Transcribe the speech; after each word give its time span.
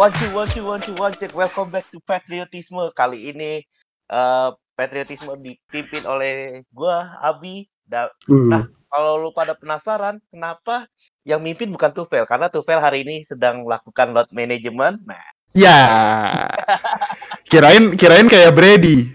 one 0.00 0.12
two 0.16 0.32
one 0.32 0.48
two 0.48 0.64
one 0.64 0.80
two 0.80 0.96
one 0.96 1.12
check. 1.12 1.28
Welcome 1.36 1.68
back 1.68 1.84
to 1.92 2.00
Patriotisme. 2.00 2.88
Kali 2.96 3.36
ini 3.36 3.60
uh, 4.08 4.56
Patriotisme 4.72 5.36
dipimpin 5.36 6.08
oleh 6.08 6.64
gua 6.72 7.20
Abi. 7.20 7.68
Da 7.84 8.08
Hmm. 8.24 8.48
Nah, 8.48 8.64
kalau 8.88 9.20
lu 9.20 9.28
pada 9.36 9.52
penasaran 9.52 10.22
kenapa 10.32 10.88
yang 11.28 11.44
mimpin 11.44 11.68
bukan 11.68 11.92
Tufel? 11.92 12.24
Karena 12.24 12.48
Tufel 12.48 12.80
hari 12.80 13.04
ini 13.04 13.20
sedang 13.28 13.68
melakukan 13.68 14.16
load 14.16 14.32
management. 14.32 15.04
Nah, 15.04 15.20
Ya. 15.52 15.76
Kirain 17.50 17.92
kirain 17.98 18.30
kayak 18.30 18.56
Brady. 18.56 19.10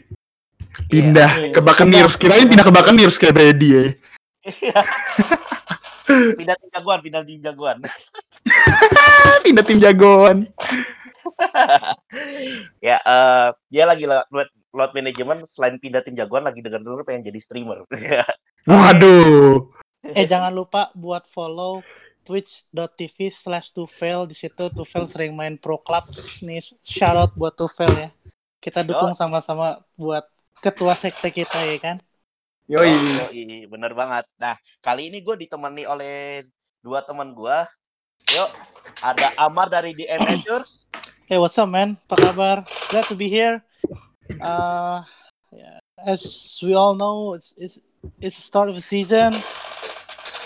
Pindah 0.91 1.49
Iya. 1.49 1.51
ke 1.55 1.59
Buccaneers. 1.65 2.19
Kirain 2.19 2.45
pindah 2.45 2.67
ke 2.67 2.73
Buccaneers 2.75 3.15
kayak 3.17 3.33
Brady 3.33 3.69
ya. 3.73 3.85
Pindah 6.07 6.55
tim 6.57 6.69
jagoan, 6.71 6.99
pindah 7.01 7.21
tim 7.25 7.41
jagoan. 7.41 7.77
pindah 9.45 9.63
tim 9.65 9.79
jagoan. 9.81 10.37
ya, 12.87 12.97
eh 13.01 13.47
dia 13.69 13.83
lagi 13.89 14.05
lo- 14.05 14.27
load, 14.29 14.49
load 14.71 14.91
management 14.93 15.49
selain 15.49 15.81
pindah 15.81 16.05
tim 16.05 16.13
jagoan 16.13 16.45
lagi 16.45 16.61
dengan 16.61 16.85
dulu 16.85 17.01
pengen 17.01 17.25
jadi 17.25 17.39
streamer. 17.41 17.83
Waduh. 18.69 19.69
Eh 20.05 20.29
jangan 20.29 20.53
lupa 20.53 20.93
buat 20.93 21.25
follow 21.25 21.81
twitch.tv 22.25 23.29
slash 23.29 23.69
Tufel 23.69 24.25
di 24.25 24.33
situ 24.33 24.69
Tufel 24.73 25.05
sering 25.05 25.37
main 25.37 25.61
pro 25.61 25.77
clubs 25.77 26.41
nih 26.41 26.57
shout 26.81 27.13
out 27.13 27.31
buat 27.37 27.53
Tufel 27.53 27.89
ya 27.93 28.09
kita 28.57 28.81
dukung 28.81 29.13
sama-sama 29.13 29.85
buat 29.93 30.25
ketua 30.57 30.97
sekte 30.97 31.29
kita 31.29 31.61
ya 31.69 31.77
kan 31.77 31.97
Yoi. 32.65 32.89
Yoi, 32.89 33.69
bener 33.69 33.93
banget. 33.93 34.25
Nah, 34.41 34.57
kali 34.81 35.13
ini 35.13 35.21
gue 35.21 35.37
ditemani 35.37 35.85
oleh 35.85 36.41
dua 36.81 37.05
teman 37.05 37.29
gue. 37.31 37.57
Yuk, 38.33 38.49
ada 39.05 39.29
Amar 39.37 39.69
dari 39.69 39.93
The 39.93 40.09
Amateurs. 40.09 40.89
hey 41.25 41.41
what's 41.41 41.57
up 41.57 41.65
man 41.65 41.97
apa 42.05 42.21
kabar 42.21 42.57
glad 42.85 43.01
to 43.09 43.17
be 43.17 43.25
here 43.25 43.57
uh 44.37 45.01
yeah, 45.49 45.81
as 45.97 46.21
we 46.61 46.77
all 46.77 46.93
know 46.93 47.33
it's 47.33 47.49
it's 47.57 47.81
it's 48.21 48.37
the 48.37 48.45
start 48.45 48.69
of 48.69 48.77
the 48.77 48.85
season 48.85 49.33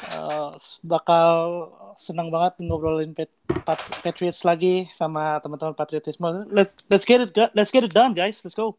Uh, 0.10 0.56
bakal 0.82 1.68
senang 2.00 2.32
banget 2.34 2.58
ngobrolin 2.66 3.12
Pat- 3.14 3.36
Pat- 3.62 4.00
Patriots 4.02 4.42
lagi 4.42 4.88
sama 4.90 5.38
teman-teman 5.38 5.76
patriotisme 5.78 6.48
let's 6.50 6.74
let's 6.90 7.04
get 7.06 7.22
it 7.22 7.30
let's 7.54 7.70
get 7.70 7.84
it 7.86 7.92
done 7.94 8.16
guys 8.18 8.40
let's 8.42 8.56
go 8.58 8.74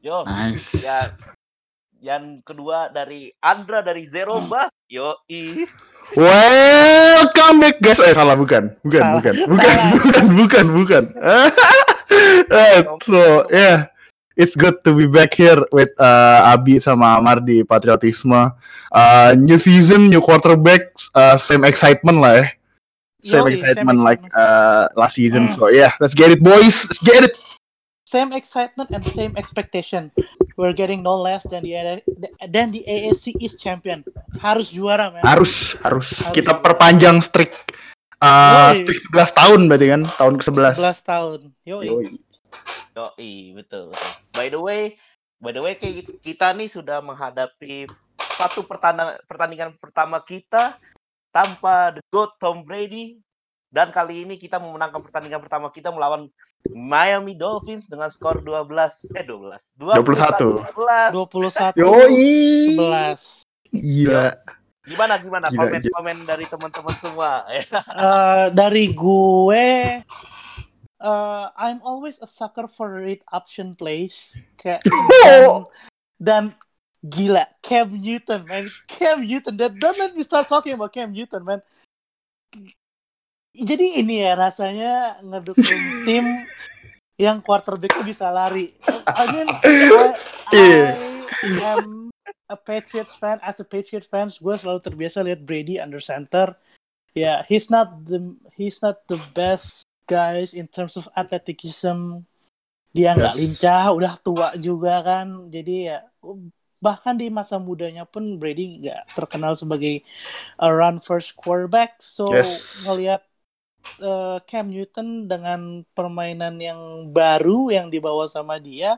Yo, 0.00 0.24
Nice. 0.24 0.80
ya, 0.80 1.12
yang 2.00 2.40
kedua 2.40 2.88
dari 2.88 3.28
Andra 3.44 3.84
dari 3.84 4.08
Zero 4.08 4.40
Bus. 4.40 4.72
Yoi. 4.88 5.68
Welcome 6.16 7.60
back 7.60 7.76
guys. 7.78 8.00
Eh 8.00 8.16
salah 8.16 8.34
bukan. 8.34 8.72
Bukan, 8.80 9.00
Salah. 9.00 9.20
bukan. 9.20 9.34
Bukan, 9.52 9.68
Salah. 9.68 9.90
bukan, 9.94 10.24
bukan, 10.34 10.66
bukan. 10.74 11.04
Eh, 12.50 12.82
so, 13.06 13.46
yeah. 13.54 13.86
It's 14.34 14.58
good 14.58 14.82
to 14.82 14.90
be 14.98 15.06
back 15.06 15.30
here 15.30 15.62
with 15.70 15.94
uh, 15.94 16.42
Abi 16.50 16.82
sama 16.82 17.14
Amar 17.22 17.38
di 17.38 17.62
Patriotisme. 17.62 18.50
Uh, 18.90 19.30
new 19.38 19.60
season, 19.62 20.10
new 20.10 20.18
quarterback, 20.18 20.90
uh, 21.14 21.38
same 21.38 21.62
excitement 21.62 22.18
lah 22.18 22.32
ya. 22.34 22.46
Same 23.22 23.46
Yoi, 23.46 23.46
same 23.46 23.62
excitement 23.62 23.98
like 24.02 24.22
excitement. 24.26 24.34
uh, 24.34 24.84
last 24.98 25.14
season. 25.14 25.42
Mm. 25.46 25.54
So 25.54 25.70
yeah, 25.70 25.94
let's 26.02 26.18
get 26.18 26.34
it 26.34 26.42
boys. 26.42 26.82
Let's 26.90 26.98
get 26.98 27.30
it. 27.30 27.34
Same 28.10 28.34
excitement 28.34 28.90
and 28.90 29.06
same 29.14 29.38
expectation 29.38 30.10
we're 30.58 30.74
getting 30.74 30.98
no 31.00 31.14
less 31.14 31.46
than 31.46 31.62
the 31.62 32.02
than 32.50 32.74
the 32.74 32.82
AFC 32.82 33.38
East 33.38 33.62
champion 33.62 34.02
harus 34.42 34.74
juara 34.74 35.14
man 35.14 35.22
Harus, 35.22 35.78
harus. 35.86 36.18
Harus. 36.20 36.34
Kita 36.34 36.58
perpanjang 36.58 37.22
streak. 37.22 37.54
Uh, 38.20 38.74
Yoi. 38.76 38.84
streak 38.84 39.00
11 39.16 39.32
tahun 39.32 39.60
berarti 39.64 39.86
kan, 39.88 40.02
tahun 40.20 40.34
ke-11. 40.36 40.74
11 40.76 41.08
tahun 41.08 41.38
yoi 41.64 41.86
Yoi. 41.88 42.06
Yoi, 42.92 43.32
betul. 43.56 43.94
betul. 43.94 44.12
By 44.36 44.52
the 44.52 44.60
way, 44.60 44.82
by 45.40 45.56
the 45.56 45.62
way 45.64 45.72
ki- 45.72 46.20
kita 46.20 46.52
nih 46.52 46.68
sudah 46.68 47.00
menghadapi 47.00 47.88
satu 48.36 48.68
pertandingan 48.68 49.16
pertandingan 49.24 49.70
pertama 49.80 50.20
kita 50.20 50.76
tanpa 51.32 51.96
the 51.96 52.02
GOAT 52.12 52.36
Tom 52.36 52.60
Brady 52.66 53.16
dan 53.70 53.94
kali 53.94 54.26
ini 54.26 54.34
kita 54.34 54.58
memenangkan 54.58 54.98
pertandingan 54.98 55.38
pertama 55.38 55.70
kita 55.70 55.94
melawan 55.94 56.26
Miami 56.66 57.38
Dolphins 57.38 57.86
dengan 57.86 58.10
skor 58.10 58.42
12 58.42 58.66
eh 59.14 59.22
12 59.22 59.78
21. 59.78 60.74
11. 60.74 61.78
21 61.78 61.78
Yoi. 61.78 62.34
11 62.74 63.46
Gila. 63.70 64.34
Gimana 64.90 65.14
gimana 65.22 65.46
komen-komen 65.54 66.26
dari 66.26 66.42
teman-teman 66.50 66.94
semua? 66.98 67.32
Eh, 67.70 68.46
dari 68.50 68.90
gue 68.90 69.66
eh, 70.98 71.46
I'm 71.54 71.78
always 71.86 72.18
a 72.18 72.26
sucker 72.26 72.66
for 72.66 72.90
read 72.98 73.22
option 73.30 73.78
plays 73.78 74.34
kayak 74.58 74.82
dan, 75.22 75.70
dan 76.18 76.42
gila 77.06 77.46
Cam 77.62 77.94
Newton 77.94 78.42
man 78.50 78.66
Cam 78.90 79.22
Newton 79.22 79.54
dan 79.54 79.78
don't 79.78 79.96
let 79.96 80.12
me 80.12 80.26
start 80.26 80.50
talking 80.50 80.74
about 80.74 80.90
Cam 80.90 81.14
Newton 81.14 81.46
man 81.46 81.62
jadi 83.52 84.00
ini 84.00 84.22
ya 84.22 84.32
rasanya 84.34 84.92
ngedukung 85.20 85.64
tim 86.06 86.26
yang 87.14 87.38
quarterbacknya 87.40 88.02
bisa 88.02 88.32
lari 88.32 88.72
I 89.06 89.24
mean 89.28 89.48
I, 89.54 90.14
Iya. 90.50 90.86
I 91.40 91.76
am 91.76 92.08
a 92.48 92.56
Patriots 92.56 93.14
fan 93.14 93.38
as 93.40 93.60
a 93.60 93.66
Patriots 93.66 94.06
fans 94.06 94.38
gue 94.38 94.54
selalu 94.54 94.80
terbiasa 94.82 95.22
lihat 95.22 95.44
Brady 95.44 95.78
under 95.78 96.00
center 96.00 96.56
yeah 97.12 97.42
he's 97.46 97.68
not 97.68 98.06
the 98.06 98.22
he's 98.54 98.80
not 98.80 99.02
the 99.06 99.18
best 99.32 99.82
guys 100.06 100.50
in 100.52 100.66
terms 100.66 100.98
of 100.98 101.06
athleticism 101.14 102.22
dia 102.90 103.14
nggak 103.14 103.34
Yes. 103.34 103.38
lincah 103.38 103.84
udah 103.94 104.14
tua 104.18 104.48
juga 104.58 104.98
kan 105.06 105.46
jadi 105.46 105.74
ya 105.78 105.98
bahkan 106.80 107.14
di 107.14 107.30
masa 107.30 107.60
mudanya 107.60 108.02
pun 108.02 108.34
Brady 108.34 108.82
nggak 108.82 109.14
terkenal 109.14 109.54
sebagai 109.54 110.02
a 110.58 110.66
run 110.66 110.98
first 110.98 111.38
quarterback 111.38 112.00
so 112.02 112.26
Yes. 112.26 112.82
ngelihat 112.82 113.22
eh, 113.98 114.38
Cam 114.46 114.66
Newton 114.68 115.26
dengan 115.26 115.82
permainan 115.92 116.56
yang 116.56 116.80
baru 117.10 117.68
yang 117.70 117.86
dibawa 117.88 118.26
sama 118.30 118.56
dia 118.56 118.96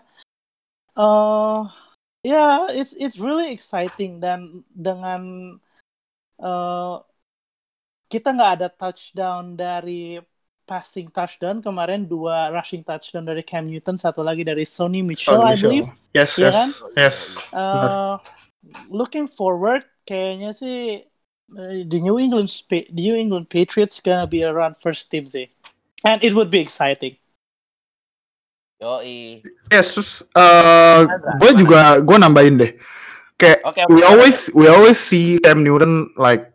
eh 0.93 1.60
ya 2.22 2.69
it's 2.70 2.93
it's 2.94 3.16
really 3.19 3.50
exciting 3.50 4.20
dan 4.20 4.62
dengan 4.70 5.54
eh 6.38 6.97
kita 8.12 8.28
nggak 8.37 8.53
ada 8.60 8.69
touchdown 8.69 9.56
dari 9.56 10.20
passing 10.62 11.09
touchdown 11.10 11.59
kemarin 11.64 12.04
dua 12.06 12.53
rushing 12.53 12.84
touchdown 12.84 13.25
dari 13.25 13.41
Cam 13.43 13.64
Newton 13.66 13.97
satu 13.97 14.20
lagi 14.20 14.44
dari 14.44 14.62
Sony 14.69 15.00
Mitchell 15.03 15.41
I 15.43 15.56
believe 15.56 15.88
Yes, 16.12 16.37
Iya 16.37 16.44
yes, 16.44 16.54
kan? 16.54 16.69
yes. 16.93 17.16
Uh, 17.56 18.14
looking 18.93 19.25
forward 19.25 19.81
kayaknya 20.04 20.53
sih 20.53 21.00
uh, 21.00 21.12
the 21.86 22.00
New 22.00 22.18
England 22.18 22.48
Spa- 22.48 22.88
the 22.88 23.02
New 23.02 23.16
England 23.16 23.50
Patriots 23.52 24.00
gonna 24.00 24.26
be 24.26 24.42
a 24.42 24.52
run 24.52 24.74
first 24.80 25.10
team 25.12 25.28
sih 25.28 25.52
and 26.02 26.24
it 26.24 26.32
would 26.32 26.48
be 26.48 26.60
exciting 26.60 27.16
Yoi. 28.82 29.38
Yes, 29.70 29.94
terus 29.94 30.26
uh, 30.34 31.06
gue 31.38 31.54
juga 31.54 32.02
gue 32.02 32.18
nambahin 32.18 32.58
deh. 32.58 32.74
Kayak 33.38 33.62
Oke, 33.62 33.86
we 33.86 34.02
oke. 34.02 34.10
always 34.10 34.50
we 34.58 34.66
always 34.66 34.98
see 34.98 35.38
Cam 35.38 35.62
Newton 35.62 36.10
like 36.18 36.50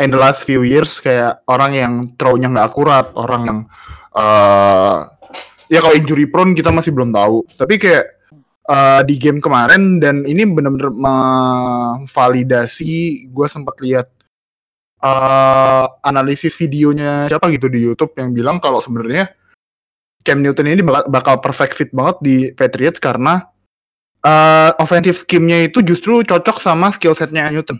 in 0.00 0.08
the 0.08 0.16
last 0.16 0.48
few 0.48 0.64
years 0.64 0.96
kayak 1.04 1.44
orang 1.44 1.76
yang 1.76 2.08
throw-nya 2.16 2.48
nggak 2.48 2.72
akurat, 2.72 3.12
orang 3.12 3.42
yang 3.44 3.68
uh, 4.16 5.04
ya 5.68 5.84
kalau 5.84 5.92
injury 5.92 6.24
prone 6.32 6.56
kita 6.56 6.72
masih 6.72 6.96
belum 6.96 7.12
tahu. 7.12 7.44
Tapi 7.60 7.76
kayak 7.76 8.24
uh, 8.72 9.04
di 9.04 9.20
game 9.20 9.44
kemarin 9.44 10.00
dan 10.00 10.24
ini 10.24 10.48
benar-benar 10.48 10.96
memvalidasi 10.96 13.28
gue 13.28 13.46
sempat 13.52 13.76
lihat 13.84 14.15
uh, 15.02 15.84
analisis 16.04 16.54
videonya 16.56 17.26
siapa 17.28 17.50
gitu 17.52 17.66
di 17.68 17.84
YouTube 17.84 18.12
yang 18.16 18.32
bilang 18.32 18.56
kalau 18.62 18.80
sebenarnya 18.80 19.32
Cam 20.26 20.42
Newton 20.42 20.66
ini 20.66 20.82
bak- 20.82 21.06
bakal 21.06 21.38
perfect 21.38 21.78
fit 21.78 21.90
banget 21.94 22.16
di 22.18 22.36
Patriots 22.50 22.98
karena 22.98 23.46
uh, 24.26 24.70
offensive 24.82 25.22
scheme-nya 25.22 25.70
itu 25.70 25.82
justru 25.86 26.26
cocok 26.26 26.58
sama 26.58 26.90
skill 26.90 27.14
setnya 27.14 27.46
Newton. 27.46 27.78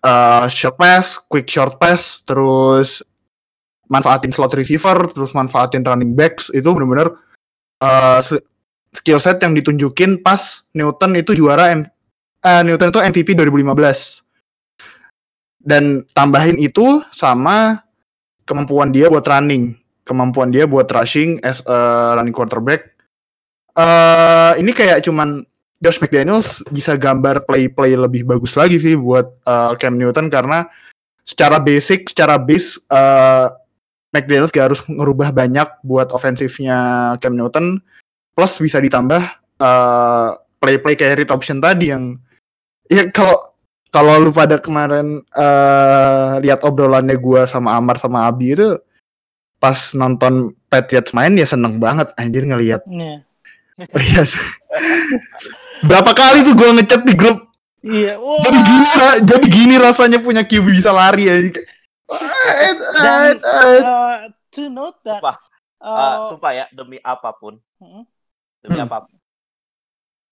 Uh, 0.00 0.48
short 0.48 0.80
pass, 0.80 1.20
quick 1.28 1.44
short 1.44 1.76
pass, 1.76 2.24
terus 2.24 3.04
manfaatin 3.92 4.32
slot 4.32 4.56
receiver, 4.56 5.12
terus 5.12 5.36
manfaatin 5.36 5.84
running 5.84 6.16
backs 6.16 6.48
itu 6.56 6.64
benar-benar 6.72 7.12
uh, 7.84 8.24
skill 8.96 9.20
set 9.20 9.42
yang 9.44 9.52
ditunjukin 9.52 10.24
pas 10.24 10.64
Newton 10.72 11.20
itu 11.20 11.36
juara 11.36 11.76
M- 11.76 11.84
eh, 12.40 12.62
Newton 12.64 12.88
itu 12.88 13.00
MVP 13.02 13.28
2015. 13.36 14.19
Dan 15.60 16.08
tambahin 16.16 16.56
itu 16.56 17.04
sama 17.12 17.84
kemampuan 18.48 18.90
dia 18.90 19.12
buat 19.12 19.28
running, 19.28 19.76
kemampuan 20.08 20.48
dia 20.48 20.64
buat 20.64 20.88
rushing 20.88 21.38
as 21.44 21.60
a 21.68 22.12
running 22.16 22.34
quarterback. 22.34 22.96
eh 23.78 24.52
ini 24.58 24.74
kayak 24.74 25.06
cuman 25.06 25.46
Josh 25.80 26.02
McDaniels 26.02 26.60
bisa 26.68 26.98
gambar 26.98 27.48
play-play 27.48 27.96
lebih 27.96 28.28
bagus 28.28 28.52
lagi 28.58 28.76
sih 28.76 28.98
buat 28.98 29.30
eh, 29.46 29.72
Cam 29.80 29.96
Newton 29.96 30.28
karena 30.28 30.68
secara 31.22 31.56
basic, 31.62 32.10
secara 32.10 32.36
base 32.36 32.82
eh, 32.90 33.46
McDaniels 34.10 34.50
gak 34.50 34.74
harus 34.74 34.80
ngerubah 34.84 35.30
banyak 35.30 35.68
buat 35.86 36.10
ofensifnya 36.10 37.14
Cam 37.22 37.38
Newton 37.38 37.78
plus 38.34 38.58
bisa 38.58 38.82
ditambah 38.82 39.22
play-play 40.56 40.96
kayak 40.96 41.20
read 41.20 41.30
option 41.32 41.60
tadi 41.60 41.92
yang 41.92 42.16
ya 42.88 43.12
kalau 43.12 43.49
kalau 43.90 44.18
lu 44.18 44.30
pada 44.30 44.56
kemarin 44.56 45.18
eh 45.30 46.30
lihat 46.40 46.62
obrolannya 46.62 47.14
gua 47.14 47.44
sama 47.44 47.74
Amar 47.74 47.98
sama 47.98 48.24
Abi 48.24 48.54
itu 48.54 48.78
pas 49.58 49.92
nonton 49.92 50.54
Patriots 50.66 51.10
main 51.10 51.34
ya 51.34 51.44
seneng 51.44 51.76
banget 51.76 52.10
anjir 52.14 52.42
ngelihat 52.42 52.80
Iya. 52.86 53.22
lihat 53.90 54.28
berapa 55.82 56.10
kali 56.12 56.44
tuh 56.44 56.54
gua 56.54 56.70
ngechat 56.74 57.02
di 57.02 57.14
grup 57.14 57.38
Iya. 57.80 58.16
Wah. 58.16 58.40
jadi 58.44 58.58
gini 58.60 58.88
jadi 59.24 59.46
gini 59.48 59.74
rasanya 59.76 60.18
punya 60.20 60.44
QB 60.44 60.66
bisa 60.70 60.92
lari 60.92 61.24
ya 61.24 61.36
Dan 63.00 63.38
uh, 63.38 64.16
to 64.50 64.66
note 64.66 64.98
that 65.02 65.22
Sumpah. 65.22 65.36
uh, 65.78 65.88
Ah, 65.88 66.16
sumpah 66.26 66.52
ya 66.52 66.64
demi 66.70 66.98
apa 67.00 67.30
pun, 67.32 67.56
mm, 67.78 68.02
demi 68.60 68.76
Hmm. 68.76 68.84
apa 68.84 69.06
pun, 69.06 69.16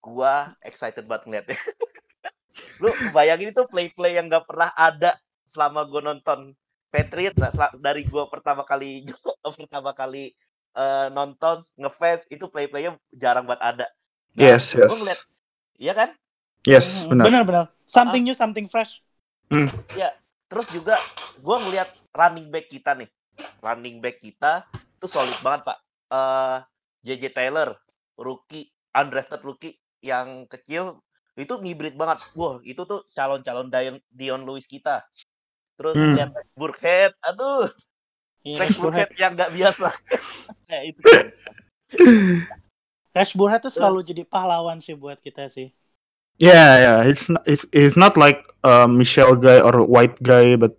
gua 0.02 0.34
excited 0.60 1.06
banget 1.06 1.24
ngeliatnya. 1.24 1.56
Lu 2.78 2.90
bayangin 3.10 3.50
itu 3.50 3.62
play-play 3.66 4.16
yang 4.18 4.30
gak 4.30 4.46
pernah 4.46 4.70
ada 4.74 5.18
selama 5.42 5.84
gua 5.88 6.14
nonton 6.14 6.52
Patriots 6.88 7.36
nah, 7.40 7.72
dari 7.76 8.04
gua 8.08 8.28
pertama 8.32 8.64
kali 8.64 9.04
pertama 9.60 9.92
kali 9.92 10.32
eh, 10.76 11.06
nonton 11.12 11.64
ngefans 11.76 12.24
itu 12.32 12.48
play-playnya 12.48 12.96
jarang 13.12 13.44
banget 13.44 13.62
ada. 13.76 13.86
Nah, 14.36 14.42
yes 14.54 14.72
yes 14.76 14.88
gua 14.88 14.98
ngeliat, 15.00 15.20
iya 15.80 15.92
kan? 15.96 16.10
yes 16.66 17.06
mm, 17.06 17.14
benar 17.14 17.24
benar-benar 17.24 17.64
something 17.88 18.22
new, 18.24 18.36
something 18.36 18.66
fresh. 18.68 19.00
Terus 20.48 20.66
juga 20.72 20.96
gua 21.44 21.60
ngeliat 21.60 21.92
running 22.16 22.48
back 22.48 22.72
kita 22.72 22.96
nih, 22.96 23.08
running 23.60 24.00
back 24.00 24.16
kita 24.24 24.64
itu 24.72 25.06
solid 25.06 25.36
banget 25.44 25.68
pak. 25.68 25.78
Eh 26.08 26.58
JJ 27.04 27.36
Taylor, 27.36 27.76
rookie, 28.16 28.72
undrafted 28.96 29.44
rookie 29.44 29.76
yang 30.00 30.48
kecil 30.48 31.04
itu 31.38 31.54
ngibrit 31.54 31.94
banget. 31.94 32.18
Wah 32.34 32.58
itu 32.66 32.82
tuh 32.82 33.06
calon-calon 33.14 33.70
Dion, 33.70 33.96
Dion 34.10 34.42
Lewis 34.42 34.66
kita. 34.66 35.06
Terus 35.78 35.94
Hmm. 35.94 36.18
lihat 36.18 36.30
Rex 36.34 36.48
Burkhead, 36.58 37.12
aduh, 37.22 37.70
Iya, 38.46 38.56
Rex 38.58 38.68
Rex 38.70 38.70
Burhead. 38.78 39.08
Burkhead 39.08 39.20
yang 39.20 39.32
nggak 39.34 39.52
biasa. 39.54 39.88
Kayak 40.68 40.84
itu. 40.94 41.00
Rex 43.12 43.28
Burhead 43.34 43.60
tuh 43.66 43.72
selalu 43.72 44.00
jadi 44.06 44.22
pahlawan 44.24 44.78
sih 44.78 44.94
buat 44.94 45.18
kita 45.18 45.50
sih. 45.50 45.74
Yeah, 46.38 46.78
yeah. 46.78 46.98
It's 47.02 47.26
not, 47.26 47.42
it's 47.50 47.66
it's 47.74 47.98
not 47.98 48.14
like 48.14 48.46
uh, 48.62 48.86
Michelle 48.86 49.34
guy 49.34 49.58
or 49.58 49.82
white 49.82 50.14
guy, 50.22 50.54
but 50.54 50.78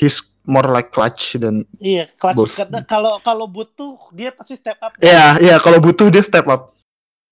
he's 0.00 0.24
more 0.48 0.64
like 0.64 0.88
clutch 0.88 1.36
than. 1.36 1.68
Iya, 1.76 2.08
karena 2.16 2.80
kalau 2.88 3.20
kalau 3.20 3.44
butuh 3.44 4.08
dia 4.16 4.32
pasti 4.32 4.56
step 4.56 4.80
up. 4.80 4.96
Yeah, 5.04 5.36
yeah. 5.36 5.60
Kalau 5.60 5.84
butuh 5.84 6.08
dia 6.08 6.24
step 6.24 6.48
up. 6.48 6.79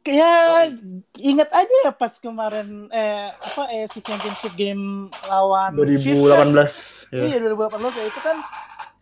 Ya, 0.09 0.65
ingat 1.21 1.53
aja 1.53 1.75
ya 1.85 1.93
pas 1.93 2.17
kemarin 2.17 2.89
eh 2.89 3.29
apa 3.29 3.69
eh 3.69 3.85
si 3.93 4.01
championship 4.01 4.57
game 4.57 5.13
lawan 5.29 5.77
Chiefs 6.01 6.25
kan? 6.25 6.49
2018. 6.49 7.13
Yeah. 7.13 7.37
Iya 7.37 7.53
2018 7.53 8.01
ya 8.01 8.05
itu 8.09 8.21
kan 8.25 8.37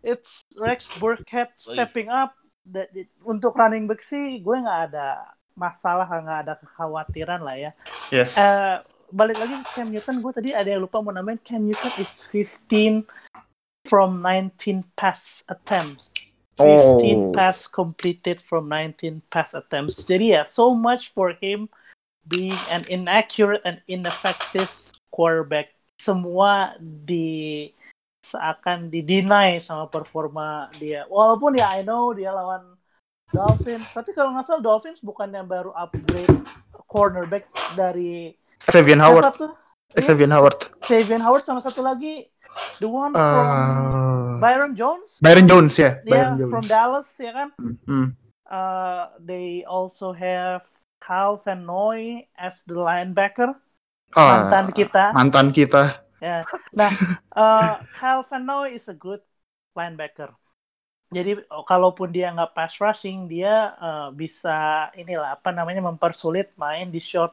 it's 0.03 0.43
Rex 0.59 0.91
Burkhead 0.99 1.55
stepping 1.55 2.11
up 2.11 2.35
untuk 3.23 3.55
running 3.55 3.87
back 3.87 4.03
sih 4.03 4.43
gue 4.43 4.55
nggak 4.59 4.91
ada 4.91 5.31
masalah 5.55 6.03
nggak 6.03 6.39
ada 6.43 6.53
kekhawatiran 6.59 7.39
lah 7.39 7.55
ya. 7.55 7.71
Yes. 8.11 8.35
Eh 8.35 8.83
balik 9.07 9.39
lagi 9.39 9.55
ke 9.63 9.79
Cam 9.79 9.87
Newton 9.87 10.19
gue 10.19 10.31
tadi 10.35 10.49
ada 10.51 10.67
yang 10.67 10.83
lupa 10.83 10.99
mau 10.99 11.15
namain 11.15 11.39
Cam 11.39 11.63
Newton 11.63 11.93
is 12.03 12.19
15 12.27 13.07
from 13.87 14.19
19 14.19 14.83
pass 14.99 15.47
attempts. 15.47 16.11
15 16.57 17.29
Oh. 17.29 17.31
pass 17.31 17.69
completed 17.69 18.41
from 18.41 18.65
19 18.67 19.21
pass 19.29 19.53
attempts. 19.53 20.01
Jadi 20.03 20.33
ya, 20.33 20.41
so 20.43 20.73
much 20.73 21.13
for 21.13 21.37
him 21.37 21.69
being 22.25 22.57
an 22.73 22.81
inaccurate 22.89 23.61
and 23.63 23.79
ineffective 23.87 24.67
quarterback. 25.13 25.71
Semua 25.97 26.75
di 26.77 27.69
seakan 28.21 28.91
di-deny 28.91 29.63
sama 29.63 29.87
performa 29.87 30.67
dia. 30.75 31.07
Walaupun 31.07 31.55
ya 31.55 31.71
I 31.71 31.81
know 31.81 32.11
dia 32.11 32.35
lawan 32.35 32.75
Dolphins, 33.31 33.87
tapi 33.91 34.11
kalau 34.11 34.31
nggak 34.35 34.47
salah 34.47 34.63
Dolphins 34.63 34.99
bukan 35.03 35.31
yang 35.31 35.47
baru 35.47 35.71
upgrade 35.75 36.31
cornerback 36.87 37.47
dari 37.75 38.35
Xavier 38.63 38.99
Howard. 38.99 39.35
Xavier 39.95 40.31
Howard. 40.31 40.59
Xavier 40.83 41.21
Howard 41.23 41.43
sama 41.43 41.59
satu 41.63 41.83
lagi 41.83 42.27
the 42.77 42.87
one 42.87 43.11
from 43.13 43.45
Uh, 43.47 44.37
Byron 44.37 44.73
Jones. 44.73 45.17
Byron 45.19 45.47
Jones 45.47 45.73
ya. 45.75 45.97
Yeah, 46.01 46.05
Byron 46.05 46.35
Jones. 46.37 46.51
from 46.53 46.63
Dallas 46.65 47.09
ya 47.17 47.31
kan. 47.33 47.49
Hmm. 47.85 48.07
Uh, 48.43 49.11
they 49.19 49.67
also 49.67 50.15
have 50.15 50.63
Kyle 50.97 51.35
Van 51.37 51.61
Noy 51.61 52.23
as 52.33 52.63
the 52.63 52.79
linebacker, 52.79 53.53
Ah, 54.15 54.47
mantan 54.47 54.71
kita. 54.71 55.03
mantan 55.11 55.47
kita. 55.51 55.99
Ya. 56.17 56.47
Nah, 56.71 56.91
uh, 57.35 57.83
Kyle 57.93 58.23
Van 58.23 58.41
Noy 58.41 58.73
is 58.73 58.87
a 58.87 58.95
good 58.95 59.19
linebacker. 59.75 60.31
Jadi 61.07 61.39
oh, 61.51 61.63
kalaupun 61.63 62.11
dia 62.11 62.31
nggak 62.31 62.51
pass 62.51 62.79
rushing, 62.79 63.27
dia 63.27 63.75
uh, 63.77 64.07
bisa 64.11 64.87
inilah 64.93 65.35
apa 65.35 65.51
namanya 65.51 65.79
mempersulit 65.79 66.51
main 66.55 66.87
di 66.87 66.99
short 66.99 67.31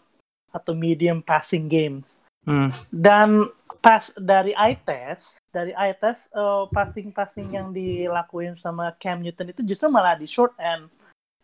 atau 0.51 0.75
medium 0.75 1.19
passing 1.19 1.67
games. 1.67 2.23
Hmm. 2.47 2.71
Dan 2.91 3.51
pas 3.85 4.09
dari 4.17 4.57
eye 4.57 4.81
test, 4.81 5.45
dari 5.53 5.77
eye 5.77 5.93
test 5.93 6.33
uh, 6.33 6.65
passing-passing 6.73 7.53
yang 7.53 7.69
dilakuin 7.69 8.57
sama 8.57 8.97
Cam 8.97 9.21
Newton 9.21 9.53
itu 9.53 9.61
justru 9.61 9.93
malah 9.93 10.17
di 10.17 10.25
short 10.25 10.57
and 10.57 10.89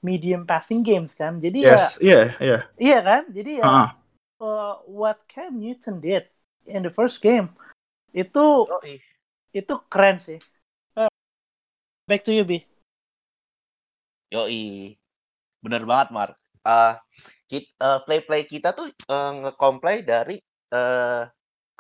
medium 0.00 0.48
passing 0.48 0.80
games 0.80 1.12
kan. 1.12 1.36
Jadi 1.36 1.68
ya 1.68 1.76
Yes, 1.76 2.00
iya, 2.00 2.20
iya. 2.40 2.58
iya 2.80 2.98
kan? 3.04 3.22
Jadi 3.28 3.60
ya 3.60 3.64
Ah. 3.68 3.88
uh, 4.40 4.80
what 4.88 5.20
Cam 5.28 5.60
Newton 5.60 6.00
did 6.00 6.24
in 6.64 6.80
the 6.80 6.88
first 6.88 7.20
game 7.20 7.52
itu 8.16 8.64
Yoi. 8.64 8.96
itu 9.52 9.74
keren 9.92 10.16
sih. 10.16 10.40
Uh, 10.96 11.12
back 12.08 12.24
to 12.24 12.32
you, 12.32 12.48
B. 12.48 12.64
Yoi. 14.32 14.96
Bener 15.60 15.84
banget, 15.84 16.08
Mark. 16.08 16.34
Uh, 16.64 16.96
kit- 17.44 17.72
uh, 17.76 18.00
play-play 18.08 18.48
kita 18.48 18.72
tuh 18.72 18.88
uh, 19.12 19.32
nge-comply 19.44 20.00
dari 20.00 20.40
uh, 20.72 21.28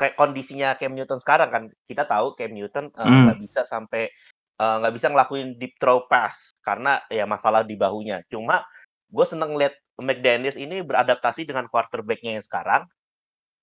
kayak 0.00 0.16
kondisinya 0.16 0.72
Cam 0.80 0.96
Newton 0.96 1.20
sekarang 1.20 1.52
kan. 1.52 1.62
Kita 1.84 2.08
tahu 2.08 2.32
Cam 2.40 2.56
Newton 2.56 2.88
uh, 2.96 3.04
Hmm. 3.04 3.28
nggak 3.28 3.38
bisa 3.44 3.60
sampai 3.68 4.08
uh, 4.56 4.80
nggak 4.80 4.94
bisa 4.96 5.12
ngelakuin 5.12 5.60
deep 5.60 5.76
throw 5.76 6.08
pass 6.08 6.56
karena 6.64 7.04
ya 7.12 7.28
masalah 7.28 7.60
di 7.60 7.76
bahunya. 7.76 8.24
Cuma 8.32 8.64
gue 9.12 9.26
seneng 9.28 9.52
lihat 9.60 9.76
McDaniels 10.00 10.56
ini 10.56 10.80
beradaptasi 10.80 11.44
dengan 11.44 11.68
quarterbacknya 11.68 12.40
yang 12.40 12.44
sekarang, 12.48 12.88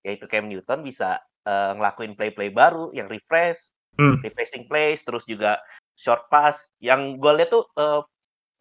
yaitu 0.06 0.30
Cam 0.30 0.46
Newton 0.46 0.86
bisa 0.86 1.18
uh, 1.42 1.74
ngelakuin 1.74 2.14
play-play 2.14 2.54
baru 2.54 2.94
yang 2.94 3.10
refresh, 3.10 3.74
Hmm. 3.98 4.22
refreshing 4.22 4.70
plays, 4.70 5.02
terus 5.02 5.26
juga 5.26 5.58
short 5.98 6.30
pass. 6.30 6.70
Yang 6.78 7.18
gue 7.18 7.32
lihat 7.34 7.50
tuh 7.50 7.66
uh, 7.74 8.06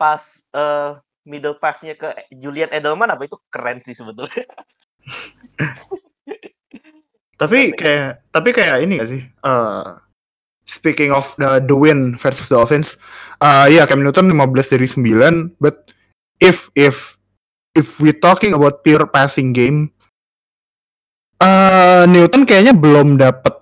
pas 0.02 0.18
uh, 0.58 0.98
middle 1.30 1.62
passnya 1.62 1.94
ke 1.94 2.10
Julian 2.34 2.74
Edelman 2.74 3.14
apa 3.14 3.30
itu 3.30 3.38
keren 3.54 3.78
sih 3.78 3.94
sebetulnya. 3.94 4.50
Tapi 7.38 7.70
kayak 7.72 8.26
tapi 8.30 8.50
kayak 8.50 8.82
ini 8.82 8.98
gak 8.98 9.10
sih? 9.10 9.22
Eh, 9.22 9.86
speaking 10.66 11.14
of 11.14 11.38
the, 11.38 11.62
the 11.62 11.78
win 11.78 12.18
versus 12.18 12.50
Dolphins, 12.50 12.98
uh, 13.40 13.70
ya 13.70 13.86
Cam 13.86 14.02
Newton 14.02 14.34
15 14.34 14.74
dari 14.74 14.88
9, 14.90 15.62
but 15.62 15.94
if 16.38 16.74
if 16.74 17.16
if 17.72 18.02
we 18.02 18.10
talking 18.12 18.52
about 18.52 18.82
pure 18.82 19.06
passing 19.06 19.54
game, 19.54 19.94
eh 21.38 22.04
Newton 22.10 22.44
kayaknya 22.44 22.74
belum 22.74 23.16
dapet 23.16 23.54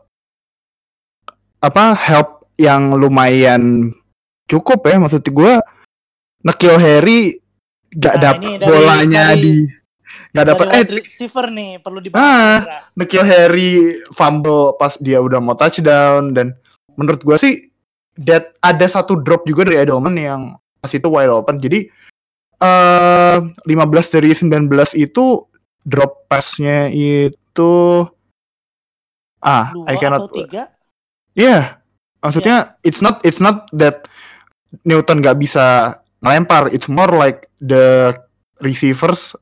apa 1.59 1.91
help 1.93 2.47
yang 2.55 2.95
lumayan 2.95 3.91
cukup 4.45 4.85
ya 4.85 4.95
maksud 4.95 5.25
gue 5.25 5.59
Nakil 6.45 6.77
Harry 6.77 7.35
gak 7.91 8.15
Nah, 8.15 8.21
dari- 8.37 8.61
bolanya 8.61 9.33
dari- 9.33 9.41
di 9.41 9.55
gak 10.35 10.45
dapet 10.51 10.65
Dari 10.67 10.77
eh 10.77 10.85
receiver 10.99 11.45
nih 11.47 11.71
perlu 11.79 11.99
Ah. 11.99 12.03
dibahas. 12.03 12.91
Nikhil 12.99 13.23
Harry 13.23 13.71
fumble 14.11 14.75
pas 14.75 14.99
dia 14.99 15.23
udah 15.23 15.39
mau 15.39 15.55
touchdown 15.55 16.35
dan 16.35 16.51
menurut 16.99 17.23
gua 17.23 17.39
sih 17.39 17.71
that 18.19 18.51
ada 18.59 18.83
satu 18.85 19.15
drop 19.15 19.47
juga 19.47 19.63
dari 19.63 19.87
Edelman 19.87 20.15
yang 20.15 20.41
pas 20.79 20.91
itu 20.91 21.07
wide 21.07 21.31
open 21.31 21.57
jadi 21.57 21.87
eh 22.55 23.37
15 23.63 24.15
dari 24.15 24.29
19 24.31 24.67
itu 24.95 25.43
drop 25.83 26.27
passnya 26.27 26.87
itu 26.91 28.03
ah 29.39 29.71
Dua 29.71 29.87
I 29.91 29.95
cannot 29.95 30.27
atau 30.27 30.35
tiga? 30.35 30.63
Iya, 31.35 31.83
maksudnya 32.23 32.79
it's 32.81 33.03
not 33.03 33.19
it's 33.27 33.43
not 33.43 33.67
that 33.75 34.07
Newton 34.87 35.19
nggak 35.19 35.35
bisa 35.35 35.99
ngelempar. 36.23 36.71
It's 36.71 36.87
more 36.87 37.11
like 37.11 37.51
the 37.59 38.15
receivers 38.63 39.35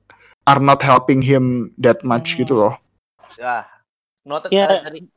are 0.43 0.59
not 0.59 0.83
helping 0.83 1.23
him 1.23 1.71
that 1.79 2.03
much 2.03 2.35
Hmm. 2.35 2.39
gitu 2.43 2.53
loh. 2.55 2.73
Ya, 3.39 3.65
noted 4.27 4.51
Ya. 4.51 4.67
uh, 4.67 4.81
dari 4.85 5.07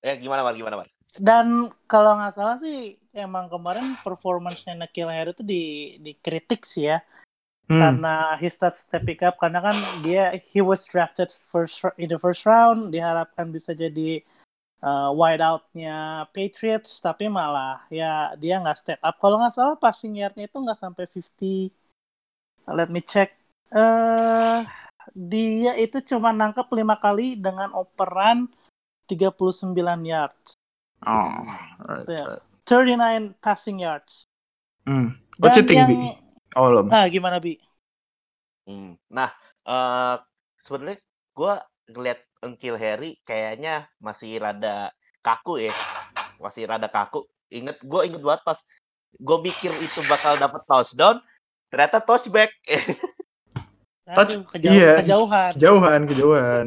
ya 0.00 0.14
gimana 0.16 0.46
Mar, 0.46 0.54
gimana 0.54 0.84
Mar? 0.84 0.88
Dan 1.18 1.66
kalau 1.90 2.14
nggak 2.14 2.34
salah 2.36 2.56
sih 2.62 2.94
emang 3.10 3.50
kemarin 3.50 3.98
performance-nya 4.06 4.78
Nakil 4.78 5.10
Harry 5.10 5.34
itu 5.34 5.42
di 5.42 5.64
dikritik 5.98 6.62
sih 6.62 6.86
ya 6.92 7.02
Hmm. 7.68 7.84
karena 7.84 8.32
he 8.40 8.48
start 8.48 8.72
stepping 8.72 9.20
up 9.28 9.36
karena 9.36 9.60
kan 9.60 9.76
dia 10.00 10.32
he 10.40 10.64
was 10.64 10.88
drafted 10.88 11.28
first 11.28 11.84
in 12.00 12.08
the 12.08 12.16
first 12.16 12.48
round 12.48 12.88
diharapkan 12.88 13.52
bisa 13.52 13.76
jadi 13.76 14.24
uh, 14.80 15.12
wide 15.12 15.44
out-nya 15.44 16.24
Patriots 16.32 16.96
tapi 16.96 17.28
malah 17.28 17.84
ya 17.92 18.32
dia 18.40 18.56
nggak 18.56 18.78
step 18.78 19.00
up 19.04 19.20
kalau 19.20 19.36
nggak 19.36 19.52
salah 19.52 19.76
passing 19.76 20.16
yard-nya 20.16 20.48
itu 20.48 20.56
nggak 20.56 20.80
sampai 20.80 21.04
50 21.04 21.68
let 22.72 22.88
me 22.88 23.04
check 23.04 23.36
eh 23.70 24.58
dia 25.12 25.72
itu 25.76 25.98
cuma 26.04 26.30
nangkep 26.30 26.68
lima 26.72 26.96
kali 26.96 27.34
dengan 27.36 27.72
operan 27.72 28.48
39 29.08 29.74
yards 30.04 30.52
Oh, 31.06 31.46
right, 31.86 32.06
Ya. 32.10 32.24
right. 32.26 32.42
39 32.66 33.32
passing 33.38 33.80
yards 33.80 34.28
Hmm. 34.84 35.16
What 35.36 35.52
you 35.54 35.62
dan 35.62 35.68
think, 35.68 35.78
yang 35.78 35.90
Bi? 35.92 36.10
Oh, 36.56 36.64
belum. 36.72 36.86
ah 36.90 37.04
gimana 37.08 37.38
bi 37.38 37.56
Hmm. 38.64 39.00
Nah, 39.08 39.32
eh 39.64 40.16
sebenarnya 40.60 41.00
gue 41.32 41.54
ngeliat 41.88 42.20
Enkil 42.44 42.76
Harry 42.76 43.16
kayaknya 43.24 43.88
masih 43.96 44.36
rada 44.36 44.92
kaku 45.24 45.64
ya, 45.64 45.72
masih 46.36 46.68
rada 46.68 46.84
kaku. 46.86 47.24
Ingat, 47.48 47.80
gue 47.80 48.00
inget 48.04 48.20
banget 48.20 48.44
pas 48.44 48.60
gue 49.16 49.38
pikir 49.48 49.72
itu 49.80 50.04
bakal 50.04 50.36
dapat 50.36 50.60
touchdown, 50.68 51.16
ternyata 51.72 51.98
touchback. 52.04 52.52
Aduh, 54.08 54.40
Touch- 54.40 54.56
kejauh- 54.56 54.72
iya. 54.72 54.92
kejauhan 55.04 55.52
Kejauhan, 55.60 56.00
kejauhan. 56.08 56.66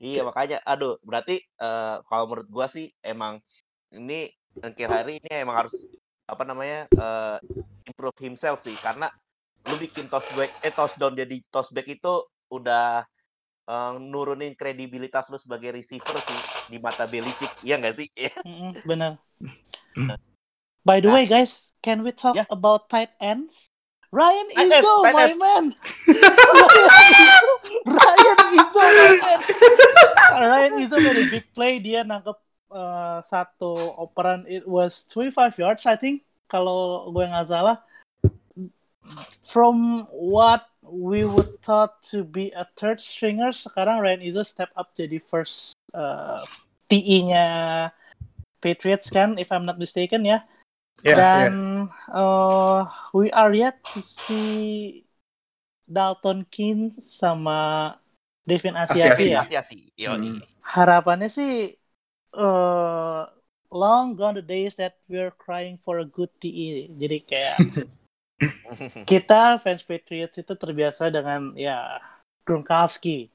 iya 0.00 0.22
makanya, 0.24 0.62
aduh, 0.64 0.96
berarti 1.02 1.42
eh 1.42 1.96
kalau 2.08 2.24
menurut 2.30 2.48
gue 2.48 2.66
sih 2.70 2.86
emang 3.02 3.42
ini 3.92 4.30
Harry 4.86 5.18
ini 5.18 5.28
emang 5.42 5.66
harus 5.66 5.84
apa 6.30 6.46
namanya 6.46 6.86
eh 6.86 7.36
improve 7.90 8.16
himself 8.22 8.62
sih, 8.62 8.78
karena 8.78 9.10
lu 9.68 9.74
bikin 9.76 10.06
touchback, 10.08 10.48
eh 10.62 10.72
touchdown 10.72 11.18
jadi 11.18 11.36
touchback 11.50 11.84
itu 11.90 12.14
udah 12.48 13.02
eh, 13.66 13.92
nurunin 13.98 14.54
kredibilitas 14.54 15.26
lu 15.28 15.36
sebagai 15.36 15.74
receiver 15.74 16.16
sih 16.22 16.40
di 16.70 16.78
mata 16.78 17.04
Belichick, 17.10 17.50
iya 17.66 17.76
nggak 17.76 17.94
sih? 17.98 18.06
Iya. 18.14 18.32
Mm-mm, 18.46 18.72
benar. 18.86 19.18
Hmm. 19.98 20.14
By 20.86 21.02
the 21.04 21.10
Nah. 21.10 21.18
way, 21.20 21.24
guys, 21.28 21.74
can 21.84 22.00
we 22.06 22.14
talk 22.14 22.38
Ya. 22.38 22.46
about 22.48 22.88
tight 22.88 23.12
ends? 23.20 23.68
Ryan 24.18 24.48
Izzo, 24.58 24.94
my 25.06 25.30
man. 25.38 25.64
Ryan 27.86 28.38
Izzo, 28.58 28.82
my 28.82 29.12
man. 29.22 29.40
Ryan 30.50 30.72
Izzo 30.82 30.96
made 30.98 31.20
a 31.22 31.26
big 31.30 31.46
play. 31.54 31.78
Dia 31.78 32.02
nangkep 32.02 32.34
uh, 32.74 33.22
satu 33.22 33.70
operan. 34.02 34.50
It 34.50 34.66
was 34.66 35.06
25 35.14 35.62
yards, 35.62 35.86
I 35.86 35.94
think. 35.94 36.26
Kalau 36.50 37.06
gue 37.14 37.22
nggak 37.22 37.54
salah. 37.54 37.86
From 39.46 40.10
what 40.10 40.66
we 40.82 41.22
would 41.22 41.62
thought 41.62 42.02
to 42.10 42.26
be 42.26 42.50
a 42.50 42.66
third 42.74 42.98
stringer, 42.98 43.54
sekarang 43.54 44.02
Ryan 44.02 44.26
Izzo 44.26 44.42
step 44.42 44.74
up 44.74 44.90
jadi 44.98 45.22
first 45.22 45.70
uh, 45.94 46.42
TE-nya 46.90 47.46
Patriots 48.58 49.06
kan, 49.06 49.38
if 49.38 49.54
I'm 49.54 49.62
not 49.62 49.78
mistaken 49.78 50.26
ya. 50.26 50.42
Ya. 51.00 51.16
Dan 51.16 51.52
uh, 52.12 52.84
we 53.16 53.32
are 53.32 53.52
yet 53.56 53.80
to 53.96 54.04
see 54.04 55.02
Dalton 55.88 56.44
King 56.46 56.92
sama 57.00 57.96
Devin 58.44 58.76
Asiasi 58.76 59.32
ya. 59.32 59.42
Asiasi. 59.42 59.90
Hmm. 59.96 60.44
Harapannya 60.60 61.32
sih 61.32 61.74
uh, 62.36 63.26
long 63.70 64.14
gone 64.18 64.38
the 64.38 64.44
days 64.44 64.76
that 64.76 64.98
we're 65.08 65.32
crying 65.34 65.80
for 65.80 66.02
a 66.02 66.06
good 66.06 66.30
TE. 66.38 66.90
Jadi 66.94 67.16
kayak 67.24 67.56
kita 69.10 69.60
fans 69.60 69.84
Patriots 69.84 70.36
itu 70.36 70.52
terbiasa 70.52 71.08
dengan 71.08 71.54
ya 71.56 72.00
Gronkowski. 72.44 73.30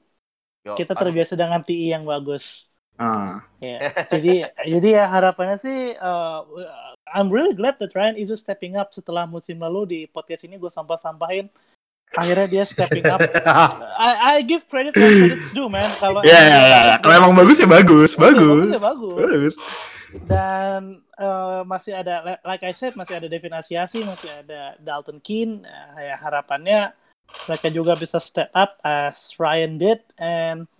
Yo, 0.66 0.74
Kita 0.74 0.98
terbiasa 0.98 1.38
dengan 1.38 1.62
TE 1.62 1.94
yang 1.94 2.06
bagus. 2.06 2.65
Ah. 2.96 3.44
Ya, 3.60 3.92
jadi 4.12 4.48
jadi 4.64 4.88
ya 5.02 5.04
harapannya 5.08 5.56
sih 5.60 5.94
uh, 6.00 6.40
I'm 7.12 7.28
really 7.28 7.52
glad 7.52 7.76
that 7.78 7.92
Ryan 7.92 8.16
Izzo 8.16 8.34
stepping 8.36 8.76
up 8.76 8.90
setelah 8.90 9.28
musim 9.28 9.60
lalu 9.60 9.80
di 9.86 10.00
podcast 10.08 10.48
ini 10.48 10.56
gue 10.56 10.68
sampah-sampahin 10.72 11.48
akhirnya 12.14 12.46
dia 12.46 12.64
stepping 12.64 13.04
up. 13.06 13.18
I, 13.98 14.38
I 14.38 14.46
give 14.46 14.64
credit 14.70 14.94
where 14.94 15.10
credit's 15.10 15.50
due 15.50 15.66
man. 15.66 15.90
Kalau 15.98 16.22
Ya, 16.22 16.38
ya, 16.38 16.58
ya. 16.62 16.94
Kalau 17.02 17.14
emang 17.18 17.34
bagus 17.34 17.58
ya 17.58 17.68
bagus, 17.68 18.14
Iya, 18.14 18.20
bagus. 18.22 18.66
ya 18.70 18.80
bagus. 18.80 19.14
Bagus. 19.18 19.54
Dan 20.24 21.02
uh, 21.18 21.66
masih 21.66 21.98
ada 21.98 22.38
like 22.46 22.62
I 22.62 22.72
said 22.72 22.94
masih 22.94 23.18
ada 23.18 23.26
Devin 23.26 23.52
Asiasi, 23.58 24.06
masih 24.06 24.30
ada 24.32 24.78
Dalton 24.80 25.18
Keane. 25.20 25.66
Uh, 25.66 26.00
ya 26.00 26.16
harapannya 26.16 26.94
mereka 27.50 27.68
juga 27.74 27.98
bisa 27.98 28.22
step 28.22 28.48
up 28.54 28.78
as 28.86 29.34
Ryan 29.36 29.76
did 29.76 30.00
and 30.16 30.70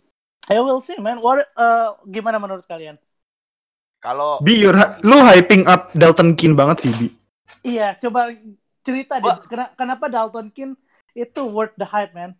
I 0.46 0.62
will 0.62 0.78
see 0.78 0.94
man. 0.98 1.18
What 1.18 1.42
uh, 1.58 1.98
gimana 2.06 2.38
menurut 2.38 2.62
kalian? 2.64 2.98
Kalau 3.98 4.38
Bi, 4.38 4.62
you're 4.62 4.76
lu 5.02 5.18
hyping 5.18 5.66
up 5.66 5.90
Dalton 5.92 6.38
King 6.38 6.54
banget 6.54 6.86
sih, 6.86 6.92
Bi. 6.94 7.08
Iya, 7.66 7.98
coba 7.98 8.30
cerita 8.86 9.18
deh. 9.18 9.34
Kena- 9.50 9.74
Kenapa 9.74 10.06
Dalton 10.06 10.54
Kin 10.54 10.78
itu 11.12 11.42
worth 11.50 11.74
the 11.74 11.88
hype, 11.88 12.14
man? 12.14 12.38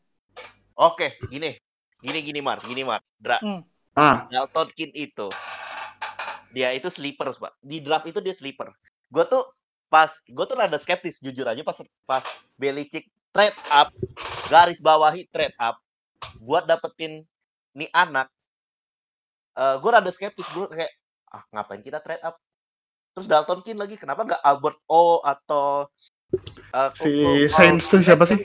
oke, 0.76 1.16
gini. 1.26 1.56
Gini 1.98 2.20
gini 2.20 2.44
Mar, 2.44 2.60
gini 2.62 2.84
Mar. 2.84 3.00
Dra, 3.18 3.40
Ah. 3.96 4.28
Dalton 4.28 4.68
Kin 4.76 4.92
itu 4.92 5.26
dia 6.52 6.70
itu 6.70 6.86
sleeper, 6.86 7.32
Pak. 7.32 7.58
Di 7.58 7.82
draft 7.82 8.06
itu 8.06 8.20
dia 8.22 8.36
sleeper. 8.36 8.70
Gue 9.10 9.24
tuh 9.26 9.42
pas 9.86 10.12
gue 10.22 10.44
tuh 10.46 10.54
rada 10.54 10.78
skeptis 10.78 11.18
jujur 11.18 11.46
aja 11.46 11.62
pas 11.62 11.78
pas 12.04 12.22
Belichick 12.54 13.06
trade 13.30 13.56
up, 13.68 13.90
garis 14.46 14.78
bawahi 14.78 15.26
trade 15.30 15.54
up 15.58 15.78
buat 16.38 16.64
dapetin 16.64 17.22
nih 17.76 17.92
anak. 17.92 18.32
Eh 19.52 19.76
gue 19.76 19.90
rada 19.90 20.08
skeptis 20.08 20.48
gue 20.50 20.66
kayak 20.66 20.92
ah 21.30 21.44
ngapain 21.50 21.80
kita 21.80 22.00
trade 22.00 22.24
up? 22.24 22.40
Terus 23.12 23.26
Dalton 23.26 23.60
Kin 23.60 23.76
lagi 23.76 23.96
kenapa 23.96 24.24
nggak 24.24 24.42
Albert 24.42 24.80
O 24.88 25.20
atau 25.20 25.88
eh, 26.32 26.90
Si 26.92 27.08
Cole- 27.12 27.48
Saints 27.48 27.86
tuh 27.86 28.00
siapa 28.00 28.24
sih? 28.24 28.40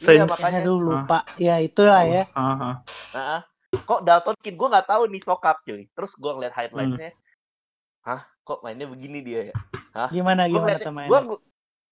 Iya 0.00 0.24
Saints. 0.24 0.30
makanya. 0.30 0.60
Aduh, 0.64 0.80
lupa. 0.80 1.18
Ya, 1.36 1.60
itulah 1.60 2.02
ya. 2.02 2.24
Ah, 2.32 2.56
ah. 2.56 2.74
Nah, 3.12 3.40
kok 3.78 4.00
Dalton 4.02 4.36
Kin 4.40 4.56
gue 4.56 4.68
nggak 4.68 4.88
tahu 4.88 5.06
nih 5.06 5.20
sokap 5.20 5.60
cuy. 5.62 5.84
Terus 5.86 6.12
gue 6.14 6.32
ngeliat 6.32 6.52
highlightnya, 6.52 7.12
hah 8.02 8.22
kok 8.42 8.60
mainnya 8.60 8.84
begini 8.84 9.20
dia 9.20 9.48
ya? 9.48 9.56
Gimana, 10.10 10.44
Gue 10.44 10.58
gimana 10.60 10.76
temannya? 10.76 11.08
gue 11.08 11.20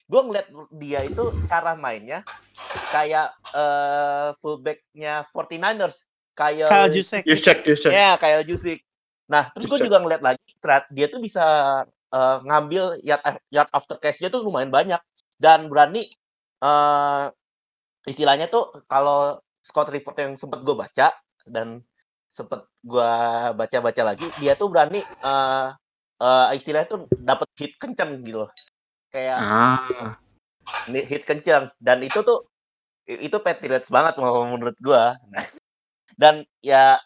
gue 0.02 0.20
ngeliat 0.20 0.46
dia 0.74 1.00
itu 1.06 1.24
cara 1.46 1.72
mainnya 1.72 2.20
kayak 2.90 3.32
eh 3.54 4.28
fullbacknya 4.36 5.24
49ers 5.30 6.04
Kyle. 6.32 6.68
You 7.28 7.36
check, 7.36 7.62
you 7.68 7.76
check. 7.76 7.92
ya 7.92 8.16
kayak 8.16 8.48
Jusik. 8.48 8.80
Nah 9.28 9.48
terus 9.52 9.68
gue 9.68 9.78
juga 9.84 10.00
ngeliat 10.00 10.22
lagi 10.24 10.40
dia 10.90 11.06
tuh 11.08 11.20
bisa 11.20 11.44
eh, 12.12 12.38
ngambil 12.44 13.00
yard 13.04 13.22
yard 13.48 13.68
after 13.72 13.96
catch-nya 13.96 14.28
tuh 14.28 14.44
lumayan 14.44 14.72
banyak 14.72 15.00
dan 15.40 15.66
berani 15.68 16.08
eh 16.62 17.24
istilahnya 18.06 18.46
tuh 18.46 18.70
kalau 18.86 19.38
Scott 19.62 19.90
report 19.90 20.18
yang 20.18 20.32
sempat 20.34 20.62
gue 20.62 20.74
baca 20.74 21.14
dan 21.46 21.82
sempet 22.26 22.64
gue 22.82 23.12
baca-baca 23.54 24.02
lagi 24.02 24.26
dia 24.40 24.56
tuh 24.56 24.70
berani 24.72 25.02
eh 25.02 25.68
eh, 26.22 26.46
istilahnya 26.56 26.88
tuh 26.88 27.00
dapat 27.18 27.48
hit 27.58 27.74
kenceng 27.78 28.22
gitu 28.22 28.46
loh 28.46 28.50
kayak 29.12 29.38
Ah. 29.38 30.16
ini 30.88 31.02
hit 31.04 31.26
kenceng 31.26 31.68
dan 31.82 31.98
itu 32.00 32.22
tuh 32.22 32.46
itu 33.06 33.34
Patriots 33.42 33.90
banget 33.90 34.14
menurut 34.22 34.78
gua 34.78 35.18
Nah, 35.30 35.42
dan 36.16 36.42
ya 36.60 36.98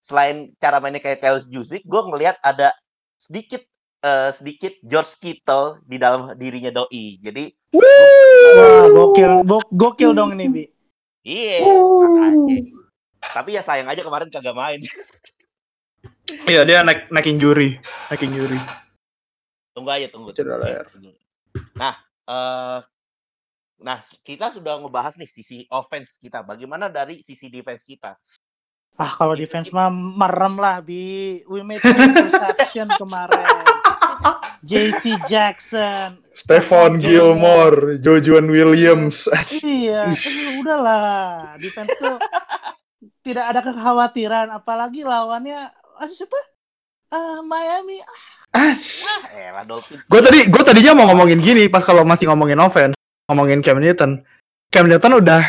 selain 0.00 0.52
cara 0.56 0.80
mainnya 0.80 0.98
kayak 0.98 1.20
Kyle 1.20 1.40
Juszczyk 1.44 1.84
gue 1.84 2.02
ngelihat 2.08 2.40
ada 2.40 2.72
sedikit 3.16 3.60
eh, 4.00 4.30
sedikit 4.32 4.72
George 4.82 5.12
Kittle 5.20 5.84
di 5.84 5.96
dalam 5.96 6.32
dirinya 6.36 6.72
doi 6.72 7.20
jadi 7.20 7.52
Wah, 7.70 8.90
gokil. 8.90 9.46
Gokil 9.70 10.10
dong 10.10 10.34
ini, 10.34 10.50
Bi. 10.50 10.64
iya 11.22 11.62
makanya. 11.62 12.58
tapi 13.30 13.54
ya 13.54 13.62
sayang 13.62 13.86
aja 13.86 14.02
kemarin 14.02 14.26
kagak 14.26 14.56
main 14.56 14.80
Iya, 16.46 16.62
dia 16.62 16.80
naik 16.82 17.10
naik 17.10 17.26
injury, 17.26 17.78
naik 18.08 18.22
injury. 18.22 18.58
tunggu 19.70 19.90
aja 19.90 20.06
tunggu, 20.10 20.30
tunggu, 20.34 20.56
layar. 20.58 20.86
tunggu. 20.90 21.14
nah 21.74 21.94
eh 22.26 22.78
nah 23.80 23.98
kita 24.22 24.52
sudah 24.52 24.76
ngebahas 24.82 25.16
nih 25.16 25.30
sisi 25.30 25.64
offense 25.70 26.20
kita 26.20 26.44
bagaimana 26.44 26.92
dari 26.92 27.22
sisi 27.24 27.48
defense 27.48 27.80
kita 27.80 28.12
Ah, 28.96 29.12
kalau 29.16 29.32
defense 29.38 29.70
mah 29.70 29.88
merem 29.90 30.54
lah, 30.60 30.80
Bi. 30.84 31.40
We 31.48 31.62
made 31.64 31.80
interception 31.84 32.88
kemarin. 33.00 33.46
JC 34.60 35.16
Jackson. 35.24 36.20
Stephon 36.36 37.00
Gilmore, 37.00 37.96
Jojuan 38.00 38.48
Williams. 38.48 39.24
Iya, 39.64 40.12
Ish. 40.12 40.28
aduh, 40.28 40.60
udahlah. 40.60 41.08
Defense 41.56 41.96
tuh 41.96 42.16
tidak 43.24 43.44
ada 43.56 43.60
kekhawatiran, 43.64 44.52
apalagi 44.52 45.04
lawannya 45.04 45.72
ah, 45.72 46.08
siapa? 46.12 46.36
Ah, 47.08 47.40
Miami. 47.40 48.00
Ah, 48.04 48.16
Ah, 48.50 48.74
gue 50.10 50.20
tadi 50.26 50.50
gue 50.50 50.62
tadinya 50.66 50.90
mau 50.98 51.06
ngomongin 51.14 51.38
gini 51.38 51.70
pas 51.70 51.86
kalau 51.86 52.02
masih 52.02 52.26
ngomongin 52.26 52.58
offense, 52.58 52.98
ngomongin 53.30 53.62
Cam 53.62 53.78
Newton. 53.78 54.26
Cam 54.74 54.90
Newton 54.90 55.22
udah 55.22 55.42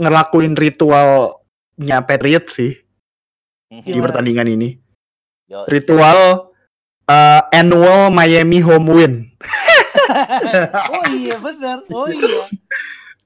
ngelakuin 0.00 0.56
ritualnya 1.80 2.04
Patriots 2.04 2.52
sih 2.52 2.72
Mhm. 3.70 3.86
di 3.86 4.00
pertandingan 4.02 4.48
ini. 4.50 4.68
Yo, 5.46 5.62
Ritual 5.70 6.50
uh, 7.06 7.42
annual 7.50 8.10
Miami 8.10 8.58
home 8.58 8.90
win. 8.90 9.14
oh 10.90 11.04
iya 11.06 11.38
benar. 11.38 11.86
Oh 11.86 12.10
iya. 12.10 12.50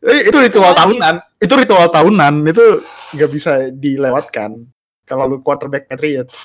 Eh, 0.04 0.28
itu 0.28 0.37
ritual 0.37 0.76
Wajib. 0.76 0.80
tahunan. 1.00 1.14
Itu 1.40 1.54
ritual 1.56 1.88
tahunan. 1.88 2.34
Itu 2.44 2.64
nggak 3.16 3.30
bisa 3.32 3.52
dilewatkan 3.73 4.68
kalau 5.08 5.32
lu 5.32 5.40
quarterback 5.40 5.88
Patriots. 5.88 6.37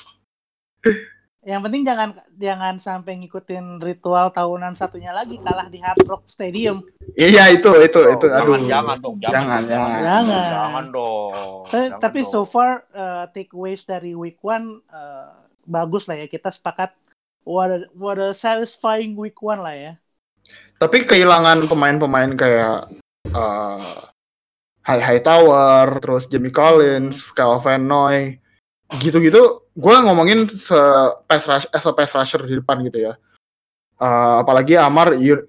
Yang 1.40 1.60
penting 1.64 1.82
jangan 1.88 2.10
jangan 2.36 2.74
sampai 2.76 3.16
ngikutin 3.16 3.80
ritual 3.80 4.28
tahunan 4.28 4.76
satunya 4.76 5.08
lagi 5.08 5.40
kalah 5.40 5.72
di 5.72 5.80
Hard 5.80 6.04
Rock 6.04 6.28
Stadium. 6.28 6.84
Iya 7.16 7.48
itu 7.48 7.70
itu 7.80 7.96
Oh, 7.96 8.12
itu 8.12 8.26
aduh. 8.28 8.60
jangan, 8.60 8.68
jangan 8.68 8.96
dong, 9.00 9.16
jangan, 9.16 9.32
Jangan, 9.40 9.60
jangan, 9.64 10.00
jangan. 10.04 10.48
jangan 10.52 10.84
dong. 10.92 11.32
Ta- 11.64 11.80
jangan 11.80 12.00
Tapi 12.04 12.20
dong. 12.20 12.28
so 12.28 12.40
far 12.44 12.84
uh, 12.92 13.24
takeaways 13.32 13.80
dari 13.82 14.12
week 14.12 14.36
one 14.44 14.84
uh, 14.92 15.32
bagus 15.64 16.04
lah 16.04 16.20
ya 16.20 16.28
kita 16.28 16.52
sepakat 16.52 16.92
what 17.48 17.72
a, 17.72 17.78
what 17.96 18.20
a 18.20 18.36
satisfying 18.36 19.16
week 19.16 19.40
one 19.40 19.64
lah 19.64 19.72
ya. 19.72 19.92
Tapi 20.76 21.08
kehilangan 21.08 21.64
pemain-pemain 21.64 22.36
kayak 22.36 22.84
uh, 23.32 23.96
High 24.80 25.04
High 25.04 25.22
Tower, 25.22 26.00
terus 26.00 26.24
Jamie 26.24 26.52
Collins, 26.52 27.32
Calvin 27.32 27.84
Noy, 27.84 28.36
gitu-gitu. 28.98 29.70
Gue 29.76 29.94
ngomongin 30.02 30.50
se 30.50 30.78
pass 31.30 31.46
rush, 31.46 31.66
as 31.70 31.84
a 31.86 31.92
pass 31.94 32.10
rusher 32.10 32.42
di 32.42 32.58
depan 32.58 32.82
gitu 32.82 33.10
ya. 33.10 33.14
Uh, 34.00 34.42
apalagi 34.42 34.74
Amar, 34.80 35.14
you're, 35.20 35.46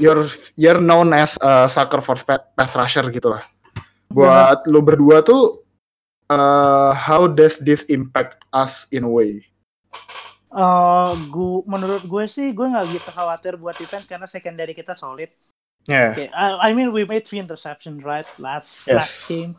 you're, 0.00 0.24
you're 0.56 0.80
known 0.80 1.12
as 1.12 1.36
a 1.42 1.68
sucker 1.68 2.00
for 2.00 2.16
pa- 2.16 2.48
pass 2.56 2.72
rusher 2.72 3.04
gitu 3.12 3.28
lah. 3.28 3.44
Buat 4.08 4.64
lu 4.64 4.80
berdua 4.80 5.20
tuh, 5.20 5.60
uh, 6.32 6.96
how 6.96 7.28
does 7.28 7.60
this 7.60 7.84
impact 7.92 8.40
us 8.56 8.88
in 8.88 9.04
a 9.04 9.10
way? 9.10 9.44
Uh, 10.48 11.12
gua, 11.28 11.60
menurut 11.68 12.08
gue 12.08 12.24
sih 12.24 12.56
gue 12.56 12.64
nggak 12.64 12.88
gitu 12.88 13.10
khawatir 13.12 13.60
buat 13.60 13.76
defense 13.76 14.08
karena 14.08 14.24
secondary 14.24 14.72
kita 14.72 14.96
solid. 14.96 15.28
Yeah. 15.84 16.16
Okay, 16.16 16.28
I, 16.32 16.72
I 16.72 16.76
mean 16.76 16.92
we 16.92 17.04
made 17.04 17.28
three 17.28 17.40
interceptions 17.40 18.00
right 18.00 18.24
last 18.40 18.88
Yes. 18.88 18.96
last 18.96 19.16
game. 19.28 19.52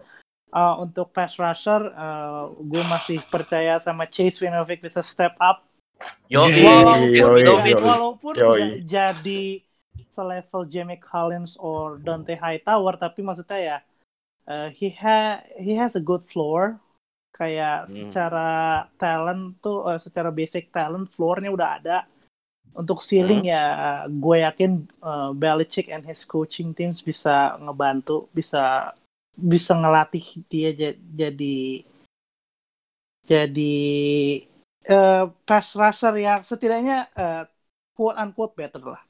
Uh, 0.50 0.82
untuk 0.82 1.14
pass 1.14 1.38
rusher, 1.38 1.94
uh, 1.94 2.50
gue 2.58 2.82
masih 2.90 3.22
percaya 3.30 3.78
sama 3.78 4.10
Chase 4.10 4.42
Winovich 4.42 4.82
bisa 4.82 5.06
step 5.06 5.38
up. 5.38 5.62
Yoi, 6.26 6.66
walaupun 6.66 7.14
yoi, 7.14 7.46
ja- 7.46 7.66
yoi. 7.70 7.86
walaupun 7.86 8.34
Yoi. 8.34 8.82
jadi 8.82 9.62
selevel 10.10 10.66
Jamie 10.66 10.98
Collins 10.98 11.54
or 11.62 12.02
Dante 12.02 12.34
Hightower, 12.34 12.98
tapi 12.98 13.22
maksudnya 13.22 13.60
ya 13.62 13.78
uh, 14.50 14.74
he 14.74 14.90
ha 14.98 15.46
he 15.62 15.78
has 15.78 15.94
a 15.94 16.02
good 16.02 16.26
floor. 16.26 16.82
Kayak 17.30 17.86
Hmm. 17.86 18.10
secara 18.10 18.50
talent 18.98 19.62
tuh, 19.62 19.86
uh, 19.86 20.02
secara 20.02 20.34
basic 20.34 20.74
talent 20.74 21.14
floornya 21.14 21.54
udah 21.54 21.70
ada. 21.78 21.98
Untuk 22.74 23.06
ceiling 23.06 23.46
Hmm. 23.46 23.54
ya, 23.54 23.64
gue 24.10 24.38
yakin 24.42 24.72
uh, 25.06 25.30
Belichick 25.38 25.94
and 25.94 26.10
his 26.10 26.26
coaching 26.26 26.74
teams 26.74 27.06
bisa 27.06 27.54
ngebantu, 27.62 28.26
bisa 28.34 28.98
bisa 29.36 29.74
ngelatih 29.74 30.26
dia 30.48 30.70
ja- 30.74 31.00
jadi 31.12 31.84
jadi 33.24 33.78
eh, 34.84 35.24
pass 35.46 35.78
rusher 35.78 36.16
yang 36.18 36.42
setidaknya 36.42 37.06
eh, 37.14 37.44
quote 37.94 38.18
unquote 38.18 38.56
better 38.58 38.82
lah. 38.82 39.04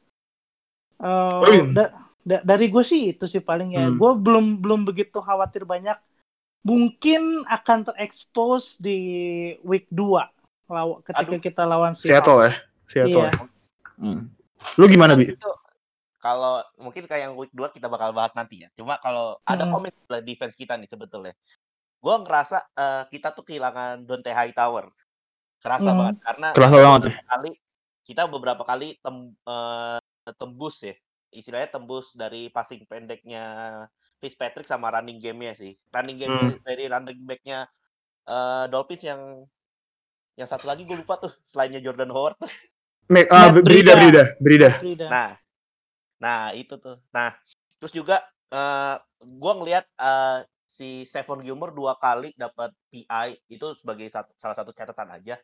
Eh, 0.99 1.39
Oh, 1.39 1.47
iya. 1.47 1.63
da- 1.71 1.93
da- 2.19 2.43
dari 2.43 2.67
gue 2.67 2.83
sih 2.83 3.15
itu 3.15 3.23
sih 3.25 3.39
paling 3.39 3.79
ya. 3.79 3.87
Hmm. 3.87 3.95
Gue 3.95 4.11
belum 4.19 4.59
belum 4.59 4.81
begitu 4.83 5.23
khawatir 5.23 5.63
banyak. 5.63 5.95
Mungkin 6.67 7.47
akan 7.47 7.87
terekspos 7.87 8.75
di 8.75 8.99
week 9.63 9.87
2 9.87 10.27
law 10.67 10.99
ketika 10.99 11.23
Aduh. 11.23 11.39
kita 11.39 11.63
lawan 11.63 11.95
Seattle 11.95 12.43
ya. 12.43 12.51
Seahawks. 12.51 12.91
Seattle. 12.91 13.23
Iya. 13.23 13.31
ya. 13.31 13.43
Hmm. 13.95 14.21
Lu 14.75 14.85
gimana, 14.91 15.15
Bi? 15.15 15.31
itu 15.31 15.49
kalau 16.19 16.59
mungkin 16.77 17.07
kayak 17.07 17.31
yang 17.31 17.35
week 17.39 17.51
2 17.55 17.71
kita 17.71 17.87
bakal 17.87 18.11
bahas 18.11 18.35
nanti 18.35 18.63
ya. 18.63 18.69
Cuma 18.75 18.99
kalau 18.99 19.39
ada 19.43 19.63
Hmm. 19.65 19.73
komen 19.73 19.91
defense 20.21 20.53
kita 20.53 20.75
nih 20.75 20.87
sebetulnya. 20.87 21.33
Gua 21.99 22.19
ngerasa 22.19 22.63
eh, 22.75 23.03
kita 23.09 23.31
tuh 23.31 23.43
kehilangan 23.43 24.03
Dante 24.03 24.31
Hightower. 24.31 24.91
Kerasa 25.59 25.91
Hmm. 25.91 25.97
banget 25.99 26.15
karena 26.23 26.47
Kerasa 26.55 26.75
banget 26.75 27.01
kali 27.23 27.51
kita 28.03 28.25
beberapa 28.27 28.63
kali 28.63 28.99
tem, 28.99 29.15
eh, 29.33 29.99
tembus 30.35 30.83
ya. 30.83 30.95
Istilahnya 31.29 31.69
tembus 31.69 32.15
dari 32.15 32.49
passing 32.49 32.83
pendeknya 32.83 33.43
Fitzpatrick 34.19 34.67
sama 34.67 34.91
running 34.91 35.15
game-nya 35.15 35.55
sih. 35.55 35.79
Running 35.89 36.17
game 36.17 36.31
Hmm. 36.31 36.59
dari 36.63 36.85
running 36.85 37.23
back-nya 37.23 37.67
eh, 38.25 38.65
Dolphins 38.67 39.03
yang 39.03 39.21
yang 40.35 40.47
satu 40.47 40.67
lagi 40.67 40.87
gue 40.87 40.95
lupa 40.95 41.19
tuh 41.19 41.31
selainnya 41.43 41.79
Jordan 41.79 42.11
Howard. 42.11 42.39
Me- 43.11 43.27
ah, 43.27 43.49
Matt 43.49 43.65
Brida. 43.65 43.93
Brida, 43.97 44.23
Brida. 44.37 44.69
Frida. 44.79 45.07
Nah, 45.09 45.29
nah 46.19 46.51
itu 46.53 46.75
tuh. 46.77 46.99
Nah, 47.15 47.31
terus 47.79 47.91
juga 47.95 48.21
eh 48.51 48.95
gua 49.39 49.53
ngelihat 49.57 49.85
eh, 49.95 50.39
si 50.69 51.03
Stephen 51.07 51.41
Gilmore 51.41 51.73
dua 51.73 51.97
kali 51.97 52.31
dapat 52.37 52.71
PI 52.93 53.39
itu 53.49 53.67
sebagai 53.79 54.07
satu, 54.11 54.31
salah 54.37 54.55
satu 54.57 54.71
catatan 54.75 55.09
aja. 55.15 55.35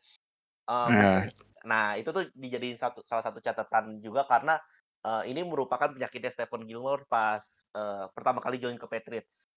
Eh, 0.70 0.88
Nah. 0.92 1.24
Nah, 1.66 1.98
itu 1.98 2.14
tuh 2.14 2.30
dijadiin 2.30 2.78
satu 2.78 3.02
salah 3.02 3.26
satu 3.26 3.42
catatan 3.42 3.98
juga 3.98 4.22
karena 4.22 4.54
eh, 5.02 5.22
ini 5.30 5.42
merupakan 5.42 5.90
penyakitnya 5.90 6.30
Stephen 6.30 6.62
Gilmore 6.66 7.02
pas 7.10 7.42
eh, 7.74 8.06
pertama 8.14 8.38
kali 8.38 8.62
join 8.62 8.78
ke 8.78 8.86
Patriots. 8.86 9.50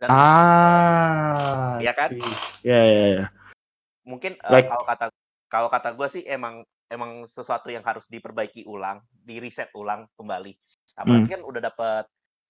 Dan 0.00 0.08
Ah. 0.10 1.76
Iya 1.80 1.92
kan? 1.92 2.10
Ya, 2.64 2.80
ya, 2.82 3.04
ya. 3.20 3.24
mungkin 4.04 4.36
eh, 4.36 4.52
Like- 4.52 4.68
kalau 4.68 4.84
kata 4.84 5.04
kalau 5.48 5.68
kata 5.72 5.88
gue 5.96 6.08
sih 6.12 6.22
emang 6.28 6.60
emang 6.90 7.24
sesuatu 7.24 7.72
yang 7.72 7.82
harus 7.84 8.04
diperbaiki 8.08 8.68
ulang, 8.68 9.00
di 9.10 9.40
reset 9.40 9.70
ulang 9.74 10.08
kembali. 10.16 10.52
Apalagi 10.94 11.28
kan 11.30 11.42
udah 11.42 11.60
dapat 11.60 12.04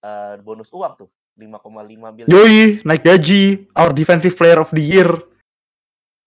eh, 0.04 0.34
bonus 0.42 0.68
uang 0.74 0.92
tuh 1.00 1.08
5,5 1.34 2.14
miliar. 2.14 2.30
Yoi, 2.30 2.78
naik 2.86 3.02
gaji. 3.02 3.66
Our 3.74 3.90
defensive 3.90 4.38
player 4.38 4.62
of 4.62 4.70
the 4.70 4.84
year. 4.84 5.10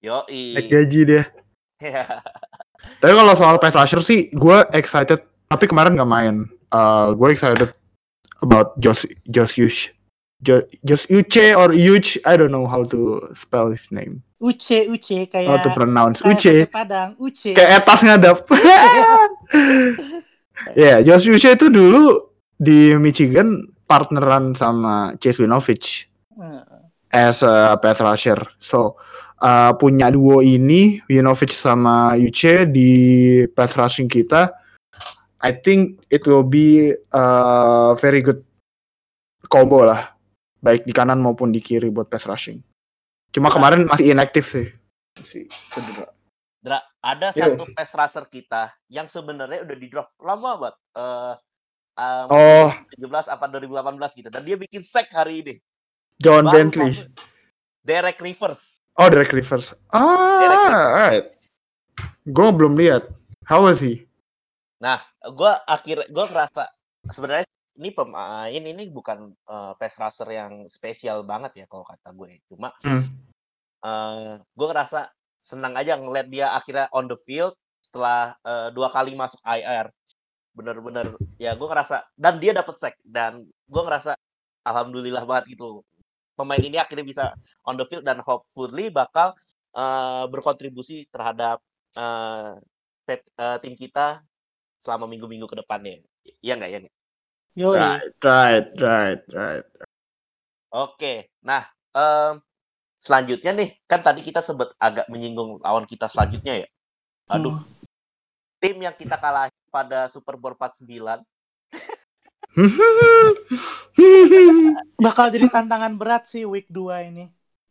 Naik 0.04 0.67
Yoi. 0.67 0.72
gaji 0.72 1.02
dia. 1.06 1.24
Iya. 1.78 2.26
Tapi 2.98 3.13
kalau 3.13 3.38
soal 3.38 3.62
pass 3.62 3.78
rusher 3.78 4.02
sih, 4.02 4.34
gue 4.34 4.58
excited. 4.74 5.22
Tapi 5.46 5.70
kemarin 5.70 5.93
nggak 5.93 6.10
main. 6.10 6.50
Uh, 6.74 7.13
gue 7.13 7.38
excited 7.38 7.70
about 8.41 8.74
Josh 8.82 9.06
Josh 9.30 9.62
Uche. 9.62 9.93
Jo, 10.41 10.62
Josh 10.86 11.10
Uche 11.10 11.58
or 11.58 11.73
Uche, 11.73 12.21
I 12.26 12.38
don't 12.38 12.54
know 12.54 12.69
how 12.69 12.86
to 12.86 13.26
spell 13.34 13.73
his 13.73 13.89
name. 13.89 14.21
Uce 14.38 14.86
Uce 14.86 15.26
How 15.34 15.58
to 15.58 15.73
kayak 15.73 15.73
pronounce 15.73 16.21
kayak 16.21 16.30
Uche. 16.38 16.56
Padang 16.69 17.10
Uce. 17.17 17.58
Kayak 17.58 17.71
etas 17.82 18.02
ngadap. 18.06 18.38
Ya, 20.73 21.06
Josh 21.06 21.30
Uche 21.30 21.54
itu 21.54 21.69
dulu 21.69 22.34
di 22.58 22.89
Michigan 22.97 23.69
partneran 23.86 24.58
sama 24.58 25.13
Chase 25.21 25.45
Winovich. 25.45 26.10
Hmm. 26.34 26.65
as 27.12 27.43
a 27.43 27.78
pass 27.82 28.00
rusher. 28.02 28.38
So 28.60 28.95
uh, 29.41 29.73
punya 29.76 30.12
duo 30.12 30.43
ini 30.43 31.02
Winovich 31.08 31.56
sama 31.56 32.15
Uche 32.19 32.67
di 32.67 32.89
pass 33.52 33.76
rushing 33.76 34.08
kita. 34.12 34.52
I 35.38 35.54
think 35.54 36.02
it 36.10 36.26
will 36.26 36.43
be 36.43 36.97
a 37.13 37.26
very 38.02 38.26
good 38.26 38.41
combo 39.45 39.86
lah, 39.86 40.16
baik 40.60 40.84
di 40.84 40.93
kanan 40.93 41.22
maupun 41.22 41.50
di 41.50 41.60
kiri 41.60 41.89
buat 41.89 42.08
pass 42.08 42.26
rushing. 42.26 42.62
Cuma 43.32 43.50
kemarin 43.50 43.86
masih 43.86 44.12
inaktif 44.12 44.50
sih. 44.50 44.67
Masih 45.15 45.46
cedera. 45.72 46.08
Dra, 46.58 46.80
ada 47.00 47.30
Iya. 47.32 47.54
satu 47.54 47.63
pass 47.72 47.93
rusher 47.93 48.26
kita 48.28 48.74
yang 48.89 49.06
sebenarnya 49.06 49.62
udah 49.63 49.78
di 49.78 49.88
draft 49.88 50.12
lama 50.20 50.52
banget. 50.58 50.76
Eh 50.98 51.34
um, 51.98 52.28
Oh, 52.30 52.70
17 52.98 53.34
apa 53.34 53.46
2018 53.48 54.20
gitu 54.20 54.30
dan 54.30 54.41
dia 54.43 54.58
bikin 54.58 54.82
sack 54.82 55.10
hari 55.13 55.46
ini. 55.46 55.54
John 56.17 56.50
Baru 56.50 56.54
Bentley. 56.74 57.06
Derek 57.86 58.17
Rivers. 58.20 58.82
Oh, 58.98 59.08
Derek 59.08 59.30
Rivers. 59.30 59.72
Ah, 59.93 60.41
Derek 60.41 60.60
Rivers. 60.65 60.82
alright. 60.89 61.26
Gue 62.28 62.50
belum 62.52 62.74
lihat. 62.76 63.06
How 63.46 63.63
was 63.63 63.80
he? 63.80 64.04
Nah, 64.78 65.00
gua 65.32 65.62
akhir 65.63 66.12
gua 66.12 66.28
ngerasa 66.28 66.67
sebenarnya 67.08 67.48
ini 67.78 67.90
pemain 67.94 68.50
ini 68.50 68.90
bukan 68.90 69.32
eh, 69.32 69.74
pass 69.78 70.02
rusher 70.02 70.30
yang 70.34 70.66
spesial 70.68 71.22
banget 71.24 71.63
ya 71.63 71.66
kalau 71.70 71.86
kata 71.86 72.10
gue. 72.18 72.42
Cuma 72.50 72.74
Hmm. 72.82 73.06
eh 73.86 74.42
gue 74.42 74.68
ngerasa 74.68 75.13
senang 75.38 75.78
aja 75.78 75.96
ngeliat 75.96 76.28
dia 76.28 76.52
akhirnya 76.58 76.90
on 76.92 77.06
the 77.06 77.18
field 77.24 77.54
setelah 77.80 78.34
eh, 78.42 78.70
dua 78.74 78.90
kali 78.90 79.13
masuk 79.13 79.40
IR. 79.46 79.94
Bener-bener 80.58 81.13
ya 81.38 81.54
gue 81.54 81.68
ngerasa 81.70 82.02
dan 82.18 82.42
dia 82.42 82.52
dapat 82.58 82.76
sack 82.82 82.98
dan 83.06 83.46
gue 83.46 83.82
ngerasa 83.86 84.18
alhamdulillah 84.66 85.24
banget 85.30 85.54
gitu. 85.54 85.86
Pemain 86.34 86.62
ini 86.62 86.78
akhirnya 86.82 87.06
bisa 87.06 87.26
on 87.66 87.78
the 87.78 87.86
field 87.86 88.06
dan 88.06 88.18
hopefully 88.26 88.90
bakal 88.90 89.38
eh, 89.78 90.26
berkontribusi 90.34 91.06
terhadap 91.13 91.62
eh, 91.94 92.58
pet- 93.06 93.30
eh, 93.38 93.58
tim 93.62 93.78
kita 93.78 94.26
selama 94.82 95.06
minggu-minggu 95.06 95.46
ke 95.46 95.58
depannya. 95.62 96.02
Iya 96.42 96.58
nggak 96.58 96.70
ya? 96.74 96.78
nggak? 96.82 96.97
Yoi. 97.58 97.74
Right, 97.74 98.13
right, 98.22 98.70
right, 98.78 99.22
right. 99.34 99.65
Oke, 100.70 101.34
nah 101.41 101.65
em, 101.98 102.38
selanjutnya 103.02 103.50
nih 103.58 103.82
kan 103.89 104.06
tadi 104.06 104.22
kita 104.22 104.46
sebut 104.46 104.78
agak 104.78 105.10
menyinggung 105.10 105.58
lawan 105.65 105.89
kita 105.89 106.06
selanjutnya 106.06 106.62
ya. 106.62 106.67
Aduh, 107.34 107.58
Hmm. 107.58 107.65
tim 108.62 108.78
yang 108.78 108.93
kita 108.93 109.17
kalah 109.17 109.50
pada 109.74 110.06
Super 110.06 110.38
Bowl 110.38 110.54
49 110.54 111.26
Bakal 114.98 115.30
jadi 115.34 115.50
tantangan 115.50 115.98
berat 115.98 116.30
sih 116.30 116.46
week 116.46 116.70
2 116.70 117.10
ini. 117.10 117.26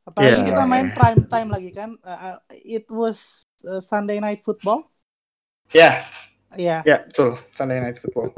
Apalagi 0.06 0.42
Yeah. 0.42 0.46
kita 0.50 0.62
main 0.66 0.90
prime 0.94 1.22
time 1.30 1.48
lagi 1.50 1.70
kan. 1.74 1.98
Uh, 2.02 2.38
it 2.50 2.86
was 2.90 3.42
uh, 3.66 3.82
Sunday 3.82 4.18
night 4.18 4.42
football. 4.42 4.90
Ya, 5.74 6.02
Ya, 6.56 6.80
ya, 6.86 7.04
betul. 7.04 7.36
Sunday 7.52 7.84
Night 7.84 8.00
Football. 8.00 8.32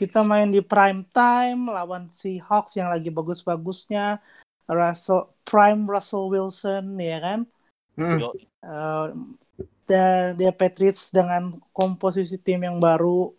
Kita 0.00 0.24
main 0.24 0.48
di 0.48 0.64
prime 0.64 1.04
time 1.12 1.68
lawan 1.68 2.08
si 2.08 2.40
Hawks 2.40 2.80
yang 2.80 2.88
lagi 2.88 3.12
bagus-bagusnya. 3.12 4.24
Russell 4.70 5.28
prime 5.44 5.84
Russell 5.84 6.32
Wilson 6.32 6.96
ya 6.96 7.18
kan. 7.20 7.40
Hmm. 8.00 8.18
Uh, 8.64 9.06
dan 9.84 10.38
dia 10.38 10.54
Patriots 10.54 11.10
dengan 11.12 11.60
komposisi 11.74 12.40
tim 12.40 12.64
yang 12.64 12.80
baru 12.80 13.34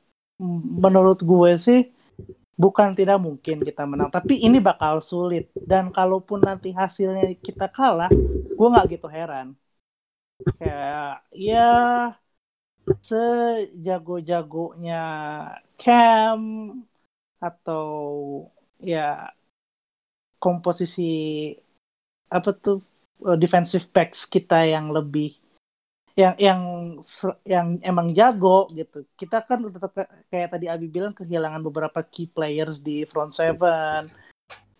menurut 0.78 1.24
gue 1.24 1.56
sih 1.56 1.82
bukan 2.60 2.94
tidak 2.94 3.18
mungkin 3.24 3.64
kita 3.64 3.88
menang 3.88 4.12
tapi 4.12 4.44
ini 4.44 4.60
bakal 4.60 5.00
sulit 5.02 5.48
dan 5.56 5.90
kalaupun 5.90 6.44
nanti 6.44 6.76
hasilnya 6.76 7.40
kita 7.40 7.72
kalah 7.72 8.12
gue 8.52 8.68
nggak 8.68 9.00
gitu 9.00 9.08
heran 9.08 9.56
kayak 10.60 11.24
ya 11.34 11.72
sejago-jagonya 13.02 15.02
Cam 15.82 16.42
atau 17.42 17.90
ya 18.78 19.34
komposisi 20.38 21.50
apa 22.30 22.54
tuh 22.54 22.86
uh, 23.26 23.34
defensive 23.34 23.90
backs 23.90 24.30
kita 24.30 24.62
yang 24.70 24.94
lebih 24.94 25.34
yang 26.14 26.36
yang 26.38 26.62
yang 27.48 27.68
emang 27.82 28.14
jago 28.14 28.70
gitu. 28.76 29.08
Kita 29.18 29.42
kan 29.42 29.64
tetap 29.66 29.96
kayak 30.30 30.54
tadi 30.54 30.70
Abi 30.70 30.86
bilang 30.92 31.16
kehilangan 31.18 31.64
beberapa 31.66 32.06
key 32.06 32.30
players 32.30 32.78
di 32.78 33.08
front 33.10 33.34
seven. 33.34 34.12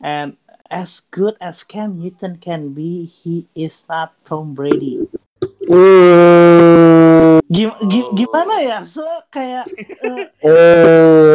And 0.02 0.38
as 0.70 1.00
good 1.00 1.38
as 1.40 1.64
Cam 1.64 1.98
Newton 1.98 2.38
can 2.42 2.74
be, 2.74 3.06
he 3.06 3.48
is 3.56 3.86
not 3.88 4.18
Tom 4.26 4.54
Brady. 4.54 5.08
Gim- 7.52 7.76
gi- 7.84 8.12
gimana 8.16 8.64
ya? 8.64 8.80
So, 8.88 9.04
kayak 9.28 9.68
eh, 9.68 10.32
Oh. 10.40 10.56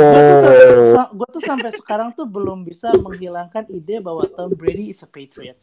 gue 0.09 0.23
tuh, 0.25 0.41
sampai, 0.41 0.65
sa- 0.89 1.11
gua 1.13 1.29
tuh 1.29 1.45
sampai 1.45 1.71
sekarang 1.77 2.09
tuh 2.17 2.25
belum 2.25 2.65
bisa 2.65 2.89
menghilangkan 2.97 3.69
ide 3.69 4.01
bahwa 4.01 4.25
Tom 4.25 4.49
Brady 4.51 4.89
is 4.89 5.05
a 5.05 5.09
Patriot. 5.09 5.61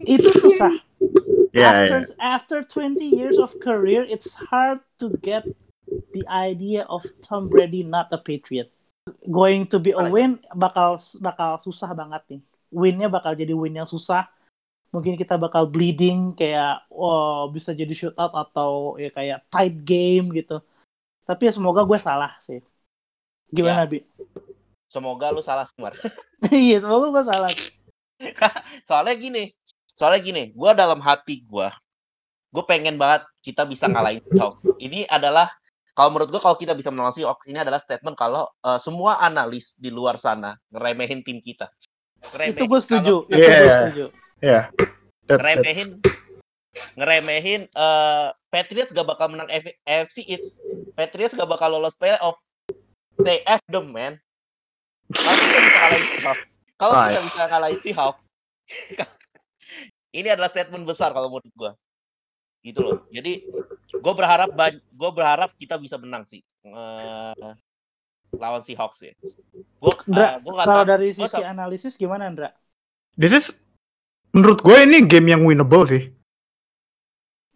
Itu 0.00 0.32
susah. 0.32 0.72
Ya, 1.52 1.68
after 1.84 1.98
ya. 2.08 2.16
after 2.18 2.58
20 2.64 3.04
years 3.04 3.36
of 3.36 3.52
career, 3.60 4.02
it's 4.08 4.32
hard 4.48 4.80
to 4.96 5.12
get 5.20 5.44
the 6.16 6.24
idea 6.26 6.88
of 6.88 7.04
Tom 7.20 7.52
Brady 7.52 7.84
not 7.84 8.08
a 8.10 8.18
Patriot. 8.18 8.72
Going 9.28 9.68
to 9.68 9.76
be 9.76 9.92
a 9.92 10.08
win 10.08 10.40
bakal 10.56 10.96
bakal 11.20 11.60
susah 11.60 11.92
banget 11.92 12.22
nih. 12.32 12.40
Winnya 12.72 13.12
bakal 13.12 13.36
jadi 13.36 13.52
win 13.52 13.76
yang 13.76 13.86
susah. 13.86 14.24
Mungkin 14.92 15.16
kita 15.16 15.40
bakal 15.40 15.66
bleeding 15.72 16.36
kayak 16.36 16.84
oh 16.92 17.48
bisa 17.48 17.72
jadi 17.72 17.90
shootout 17.96 18.32
atau 18.36 19.00
ya 19.00 19.08
kayak 19.08 19.48
tight 19.48 19.76
game 19.88 20.28
gitu. 20.36 20.60
Tapi 21.24 21.48
ya 21.48 21.52
semoga 21.56 21.80
gue 21.88 21.96
salah 21.96 22.36
sih. 22.44 22.60
Gimana 23.48 23.88
Bi? 23.88 24.04
semoga 24.92 25.32
lu 25.32 25.40
salah 25.40 25.64
Smar. 25.64 25.96
Iya 26.52 26.84
semoga 26.84 27.08
gue 27.08 27.24
salah. 27.24 27.50
soalnya 28.88 29.14
gini, 29.16 29.44
soalnya 29.96 30.20
gini, 30.20 30.42
gua 30.52 30.76
dalam 30.76 31.00
hati 31.00 31.42
gua, 31.48 31.72
gue 32.52 32.64
pengen 32.68 33.00
banget 33.00 33.24
kita 33.40 33.64
bisa 33.64 33.88
ngalahin 33.88 34.20
Seahawks. 34.28 34.60
Ini 34.76 35.08
adalah 35.08 35.48
kalau 35.96 36.12
menurut 36.12 36.28
gua 36.30 36.42
kalau 36.44 36.56
kita 36.60 36.76
bisa 36.76 36.92
menang 36.92 37.16
Seahawks 37.16 37.48
ini 37.48 37.58
adalah 37.64 37.80
statement 37.80 38.14
kalau 38.14 38.44
eh, 38.62 38.78
semua 38.78 39.18
analis 39.24 39.74
di 39.80 39.88
luar 39.88 40.20
sana 40.20 40.52
ngeremehin 40.70 41.24
tim 41.24 41.40
kita. 41.40 41.66
Itu 42.46 42.68
gue 42.68 42.80
setuju. 42.84 43.26
Itu 43.26 43.34
gue 43.34 43.42
Yeah. 43.42 43.80
setuju. 43.88 44.04
Ya. 44.42 44.68
That- 45.24 45.38
ngeremehin 45.38 46.02
ngeremehin 46.98 47.62
eh 47.68 48.26
Patriots 48.50 48.90
gak 48.90 49.06
bakal 49.06 49.30
menang 49.30 49.48
F- 49.48 49.78
AFC 49.82 50.26
East. 50.26 50.58
Patriots 50.92 51.32
gak 51.32 51.46
bakal 51.46 51.72
lolos 51.72 51.94
playoff. 51.94 52.36
Say 53.16 53.40
F 53.46 53.62
them 53.66 53.88
man. 53.88 54.18
Kalau 55.08 55.36
kita 55.36 55.60
bisa 55.60 55.76
ngalahin 55.78 56.06
Seahawks, 56.08 56.42
kalau 56.74 56.92
kita 57.04 57.20
bisa 57.22 57.42
ngalahin 57.46 57.80
Seahawks, 57.80 58.24
ini 60.18 60.28
adalah 60.28 60.48
statement 60.48 60.84
besar 60.84 61.12
kalau 61.12 61.28
menurut 61.28 61.52
gua. 61.54 61.72
Gitu 62.62 62.80
loh. 62.80 63.04
Jadi 63.08 63.44
gue 63.92 64.14
berharap 64.14 64.48
gue 64.72 65.10
berharap 65.12 65.50
kita 65.54 65.76
bisa 65.76 66.00
menang 66.00 66.24
sih 66.24 66.40
eh, 66.64 67.52
lawan 68.32 68.62
Seahawks 68.64 69.04
ya. 69.04 69.12
Gue 69.78 69.92
Ndra, 70.08 70.40
gue 70.40 70.52
nggak 70.52 70.66
Kalau 70.66 70.84
tahu. 70.84 70.90
dari 70.90 71.08
gua 71.12 71.28
sisi 71.28 71.36
sa- 71.36 71.48
analisis 71.48 71.92
gimana 71.94 72.26
Andra? 72.26 72.48
This 73.14 73.32
is 73.34 73.46
menurut 74.32 74.64
gue 74.64 74.76
ini 74.84 75.04
game 75.04 75.32
yang 75.32 75.44
winnable 75.44 75.84
sih. 75.86 76.12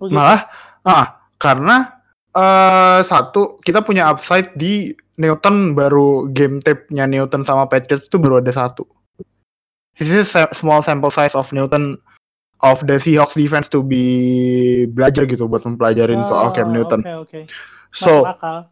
Lu 0.01 0.13
gitu? 0.13 0.17
Malah 0.17 0.49
ah 0.87 1.07
karena 1.41 2.05
eh 2.37 3.01
satu 3.03 3.59
kita 3.65 3.81
punya 3.81 4.13
upside 4.13 4.53
di 4.55 4.93
Newton 5.17 5.73
baru 5.73 6.29
game 6.29 6.61
tape-nya 6.61 7.09
Newton 7.09 7.41
sama 7.43 7.65
Patriots 7.65 8.07
itu 8.13 8.21
baru 8.21 8.45
ada 8.45 8.53
satu. 8.53 8.85
This 9.97 10.13
is 10.13 10.29
a 10.37 10.53
small 10.53 10.85
sample 10.85 11.09
size 11.09 11.33
of 11.33 11.49
Newton 11.57 11.97
of 12.61 12.85
the 12.85 13.01
Seahawks 13.01 13.33
defense 13.33 13.73
to 13.73 13.81
be 13.81 14.85
belajar 14.93 15.25
gitu 15.25 15.49
buat 15.49 15.65
mempelajarin 15.65 16.21
soal 16.29 16.53
Cam 16.53 16.69
Oh, 16.69 16.75
Newton. 16.77 17.01
Oke 17.01 17.17
oke. 17.25 17.41
So, 17.97 18.29
akal. 18.29 18.69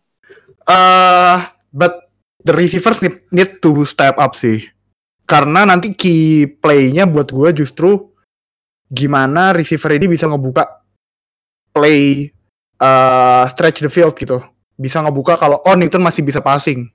uh, 0.69 1.49
but 1.73 2.13
the 2.45 2.53
receivers 2.53 3.01
need, 3.01 3.25
need 3.33 3.65
to 3.65 3.89
step 3.89 4.21
up 4.21 4.37
sih. 4.37 4.69
Karena 5.25 5.65
nanti 5.65 5.97
key 5.97 6.45
play-nya 6.61 7.09
buat 7.09 7.33
gue 7.33 7.65
justru 7.65 8.13
gimana 8.93 9.57
receiver 9.57 9.97
ini 9.97 10.07
bisa 10.13 10.29
ngebuka 10.29 10.85
play 11.73 12.29
uh, 12.79 13.49
stretch 13.49 13.81
the 13.81 13.89
field 13.89 14.13
gitu. 14.15 14.45
Bisa 14.77 15.01
ngebuka 15.01 15.41
kalau 15.41 15.65
oh 15.65 15.75
Newton 15.75 16.05
masih 16.05 16.21
bisa 16.21 16.45
passing. 16.45 16.93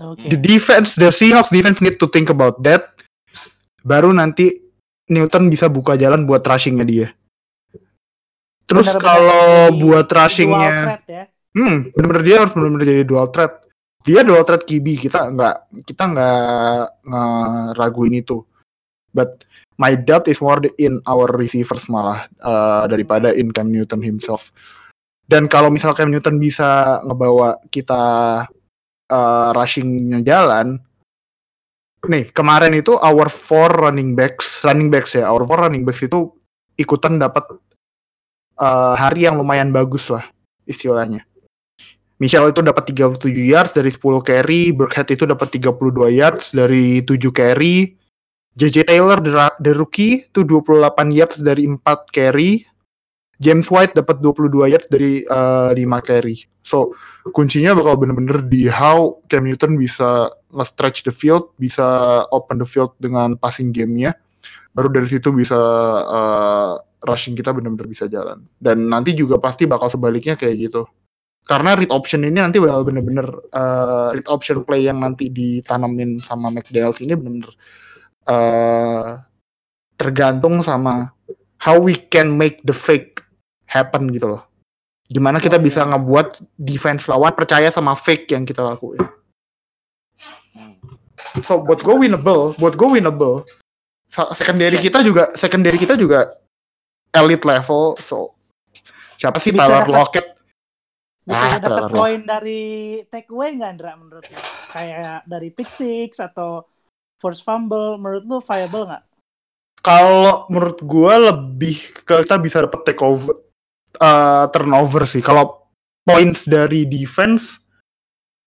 Oke. 0.00 0.26
The 0.26 0.38
defense, 0.40 0.98
the 0.98 1.14
Seahawks 1.14 1.54
defense 1.54 1.78
need 1.78 2.00
to 2.02 2.10
think 2.10 2.32
about 2.32 2.58
that. 2.66 2.90
Baru 3.84 4.10
nanti 4.10 4.64
Newton 5.06 5.52
bisa 5.52 5.68
buka 5.68 5.94
jalan 5.94 6.24
buat 6.24 6.42
rushingnya 6.42 6.86
dia. 6.88 7.08
Terus 8.64 8.88
Benar-benar 8.88 9.04
kalau 9.04 9.46
buat 9.76 10.08
rushingnya 10.08 10.98
ya. 11.04 11.24
Hmm, 11.54 11.92
bener-bener 11.94 12.24
dia 12.26 12.36
harus 12.42 12.52
bener-bener 12.56 12.86
jadi 12.88 13.04
dual 13.06 13.30
threat. 13.30 13.63
Dia 14.04 14.20
dual 14.20 14.44
threat 14.44 14.68
QB 14.68 15.08
kita 15.08 15.32
nggak 15.32 15.56
kita 15.88 16.02
nggak 16.12 16.84
ngeraguin 17.08 18.20
itu. 18.20 18.44
But 19.14 19.48
my 19.80 19.96
doubt 19.96 20.28
is 20.28 20.42
more 20.44 20.60
in 20.76 21.00
our 21.08 21.30
receivers 21.30 21.88
malah 21.88 22.28
uh, 22.42 22.84
daripada 22.84 23.32
in 23.32 23.48
Cam 23.54 23.72
Newton 23.72 24.04
himself. 24.04 24.52
Dan 25.24 25.48
kalau 25.48 25.72
misal 25.72 25.96
Cam 25.96 26.12
Newton 26.12 26.36
bisa 26.36 27.00
ngebawa 27.06 27.56
kita 27.72 28.02
uh, 29.08 29.48
rushingnya 29.56 30.20
jalan, 30.20 30.76
nih 32.04 32.28
kemarin 32.30 32.76
itu 32.76 32.92
our 33.00 33.32
four 33.32 33.72
running 33.72 34.12
backs, 34.12 34.60
running 34.62 34.92
backs 34.92 35.16
ya, 35.16 35.32
our 35.32 35.48
four 35.48 35.64
running 35.64 35.86
backs 35.86 36.04
itu 36.04 36.28
ikutan 36.76 37.16
dapat 37.16 37.46
uh, 38.60 38.94
hari 38.98 39.24
yang 39.24 39.40
lumayan 39.40 39.72
bagus 39.72 40.12
lah 40.12 40.28
istilahnya. 40.68 41.24
Michelle 42.22 42.54
itu 42.54 42.62
dapat 42.62 42.94
37 42.94 43.26
yards 43.34 43.72
dari 43.74 43.90
10 43.90 44.22
carry, 44.22 44.70
Burkhead 44.70 45.10
itu 45.10 45.26
dapat 45.26 45.50
32 45.58 46.14
yards 46.14 46.54
dari 46.54 47.02
7 47.02 47.34
carry, 47.34 47.98
JJ 48.54 48.86
Taylor 48.86 49.18
the, 49.18 49.72
rookie 49.74 50.30
itu 50.30 50.46
28 50.46 51.10
yards 51.10 51.42
dari 51.42 51.66
4 51.66 51.82
carry, 52.14 52.62
James 53.42 53.66
White 53.66 53.98
dapat 53.98 54.22
22 54.22 54.70
yards 54.70 54.86
dari 54.86 55.26
uh, 55.26 55.74
5 55.74 55.82
carry. 56.06 56.46
So 56.62 56.94
kuncinya 57.34 57.74
bakal 57.74 57.98
bener-bener 57.98 58.46
di 58.46 58.70
how 58.70 59.18
Cam 59.26 59.42
Newton 59.42 59.74
bisa 59.74 60.30
nge-stretch 60.54 61.02
the 61.02 61.10
field, 61.10 61.50
bisa 61.58 61.82
open 62.30 62.62
the 62.62 62.68
field 62.68 62.94
dengan 63.02 63.34
passing 63.34 63.74
gamenya. 63.74 64.14
Baru 64.70 64.86
dari 64.86 65.10
situ 65.10 65.34
bisa 65.34 65.58
uh, 66.06 66.78
rushing 67.02 67.34
kita 67.34 67.50
bener-bener 67.50 67.90
bisa 67.90 68.06
jalan. 68.06 68.46
Dan 68.54 68.86
nanti 68.86 69.18
juga 69.18 69.42
pasti 69.42 69.66
bakal 69.66 69.90
sebaliknya 69.90 70.38
kayak 70.38 70.70
gitu 70.70 70.86
karena 71.44 71.76
read 71.76 71.92
option 71.92 72.24
ini 72.24 72.40
nanti 72.40 72.56
bakal 72.56 72.88
bener-bener 72.88 73.28
uh, 73.52 74.16
read 74.16 74.28
option 74.32 74.64
play 74.64 74.88
yang 74.88 75.00
nanti 75.04 75.28
ditanamin 75.28 76.16
sama 76.16 76.48
McDaniels 76.48 77.00
ini 77.04 77.12
bener-bener 77.12 77.52
uh, 78.24 79.20
tergantung 80.00 80.64
sama 80.64 81.12
how 81.60 81.76
we 81.76 81.96
can 81.96 82.32
make 82.32 82.64
the 82.64 82.72
fake 82.72 83.20
happen 83.68 84.08
gitu 84.12 84.28
loh. 84.36 84.42
Gimana 85.04 85.36
kita 85.36 85.60
bisa 85.60 85.84
ngebuat 85.84 86.40
defense 86.56 87.04
lawan 87.12 87.36
percaya 87.36 87.68
sama 87.68 87.92
fake 87.92 88.32
yang 88.32 88.48
kita 88.48 88.64
lakuin. 88.64 89.04
So 91.44 91.60
buat 91.60 91.84
gue 91.84 91.94
winnable, 91.94 92.56
buat 92.56 92.74
gue 92.78 92.88
winnable. 92.88 93.44
Secondary 94.08 94.78
Iya. 94.78 94.84
kita 94.88 94.98
juga, 95.02 95.28
secondary 95.34 95.76
kita 95.76 95.98
juga 95.98 96.30
elite 97.12 97.44
level. 97.44 97.98
So 98.00 98.38
siapa 99.18 99.42
sih 99.42 99.52
Tyler 99.52 99.90
Lockett? 99.90 100.33
Bisa 101.24 101.40
Ah, 101.40 101.56
dapat 101.56 101.88
poin 101.88 102.20
dari 102.20 102.62
take 103.08 103.32
away 103.32 103.56
nggak 103.56 103.70
Andra 103.72 103.96
menurut 103.96 104.28
lu? 104.28 104.40
Kayak 104.68 105.24
dari 105.24 105.48
pick 105.48 105.72
six 105.72 106.20
atau 106.20 106.68
force 107.16 107.40
fumble 107.40 107.96
menurut 107.96 108.24
lu 108.28 108.38
viable 108.44 108.84
nggak? 108.92 109.04
Kalau 109.80 110.44
menurut 110.52 110.80
gue 110.84 111.14
lebih 111.32 111.76
ke 112.04 112.24
kita 112.24 112.36
bisa 112.36 112.60
dapat 112.64 112.80
take 112.84 113.00
over, 113.00 113.40
eh, 113.96 114.44
turnover 114.52 115.08
sih. 115.08 115.24
Kalau 115.24 115.64
points 116.04 116.44
dari 116.44 116.84
defense, 116.84 117.56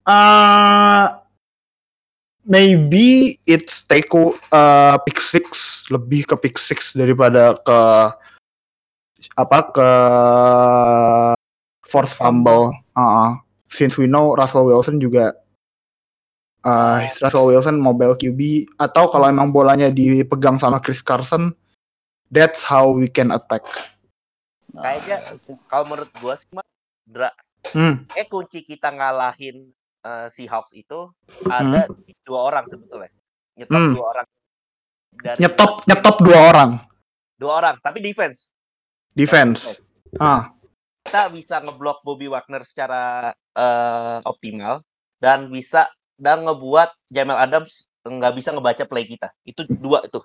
eh 0.05 1.05
maybe 2.45 3.37
it's 3.49 3.81
take 3.89 4.13
o- 4.13 4.37
eh, 4.37 4.95
pick 5.01 5.17
six 5.17 5.45
lebih 5.89 6.29
ke 6.29 6.35
pick 6.37 6.55
six 6.61 6.93
daripada 6.93 7.57
ke 7.57 7.79
apa 9.33 9.59
ke 9.73 9.89
force 11.87 12.11
fumble. 12.11 12.75
Uh, 12.93 13.39
since 13.67 13.95
we 13.95 14.05
know 14.05 14.35
Russell 14.35 14.67
Wilson 14.67 14.99
juga 14.99 15.35
uh, 16.63 16.99
Russell 17.19 17.47
Wilson 17.47 17.77
mobile 17.79 18.15
QB 18.15 18.39
atau 18.75 19.07
kalau 19.07 19.27
emang 19.27 19.51
bolanya 19.51 19.87
dipegang 19.87 20.57
sama 20.57 20.79
Chris 20.79 20.99
Carson, 20.99 21.51
that's 22.27 22.63
how 22.63 22.91
we 22.91 23.07
can 23.07 23.31
attack. 23.31 23.63
Kayaknya 24.71 25.17
Ah, 25.17 25.33
oke. 25.33 25.51
kalau 25.65 25.85
menurut 25.87 26.11
gua 26.19 26.35
sih 26.35 26.49
mah 26.51 26.65
Dra, 27.07 27.31
Hmm, 27.71 28.03
eh 28.13 28.27
kunci 28.27 28.61
kita 28.61 28.91
ngalahin 28.91 29.71
eh, 29.99 30.27
Seahawks 30.31 30.71
itu 30.71 31.11
ada 31.47 31.87
di 32.03 32.11
dua 32.23 32.47
orang 32.47 32.63
sebetulnya. 32.67 33.11
Nyetop 33.55 33.79
Hmm. 33.79 33.91
dua 33.95 34.05
orang. 34.11 34.27
Dari 35.17 35.37
nyetop 35.41 35.71
nyetop 35.83 36.15
dua 36.21 36.39
orang 36.51 36.71
dua 37.37 37.51
orang, 37.57 37.75
tapi 37.79 38.01
defense. 38.01 38.51
defense. 39.13 39.77
Ah, 40.17 40.53
Kita 41.07 41.31
bisa 41.31 41.55
ngeblok 41.63 42.03
Bobby 42.03 42.27
Wagner 42.27 42.61
secara 42.67 43.31
eh, 43.33 44.19
optimal 44.27 44.83
dan 45.23 45.47
bisa 45.47 45.87
dan 46.19 46.43
ngebuat 46.43 47.09
Jamal 47.09 47.39
Adams 47.39 47.87
nggak 48.03 48.33
bisa 48.35 48.51
ngebaca 48.51 48.83
play 48.87 49.07
kita. 49.07 49.31
Itu 49.47 49.63
dua 49.67 50.03
itu, 50.03 50.19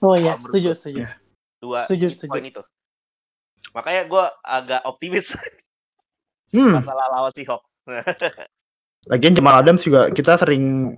Oh 0.00 0.16
iya, 0.16 0.32
setuju, 0.40 0.72
setuju. 0.72 1.04
dua 1.60 1.84
Setuju, 1.84 2.06
setuju. 2.08 2.30
point 2.32 2.46
itu. 2.48 2.62
Makanya 3.76 4.02
gue 4.08 4.24
agak 4.40 4.80
optimis 4.88 5.28
hmm. 6.56 6.80
masalah 6.80 7.06
lawan 7.12 7.32
Seahawks. 7.36 7.84
Lagian 9.12 9.36
Jamal 9.36 9.60
Adams 9.60 9.84
juga 9.84 10.08
kita 10.08 10.40
sering 10.40 10.96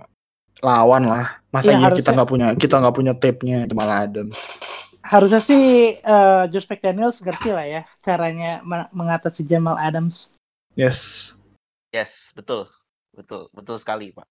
lawan 0.63 1.03
lah. 1.07 1.43
Masa 1.51 1.75
Iya, 1.75 1.79
iya 1.83 1.89
kita 1.91 2.15
nggak 2.15 2.29
punya 2.31 2.47
kita 2.55 2.75
nggak 2.79 2.95
punya 2.95 3.13
tape-nya 3.19 3.67
Jamal 3.67 3.91
Adams. 3.91 4.39
Harusnya 5.03 5.43
sih 5.43 5.99
eh, 5.99 6.43
Josh 6.47 6.67
McDaniels 6.71 7.19
ngerti 7.19 7.51
lah 7.51 7.67
ya 7.67 7.81
caranya 7.99 8.63
men- 8.63 8.87
mengatasi 8.95 9.43
Jamal 9.43 9.75
Adams. 9.75 10.31
Yes. 10.79 11.31
Yes, 11.93 12.31
betul, 12.33 12.65
betul, 13.13 13.51
betul 13.53 13.77
sekali, 13.77 14.09
Pak. 14.15 14.25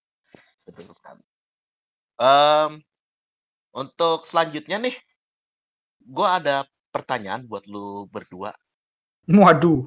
Betul 0.67 0.91
sekali. 0.97 1.23
Em, 2.19 2.83
untuk 3.71 4.27
selanjutnya 4.27 4.83
nih, 4.83 4.97
gue 6.03 6.29
ada 6.29 6.67
pertanyaan 6.91 7.47
buat 7.47 7.63
lu 7.71 8.11
berdua. 8.11 8.51
Waduh. 9.31 9.87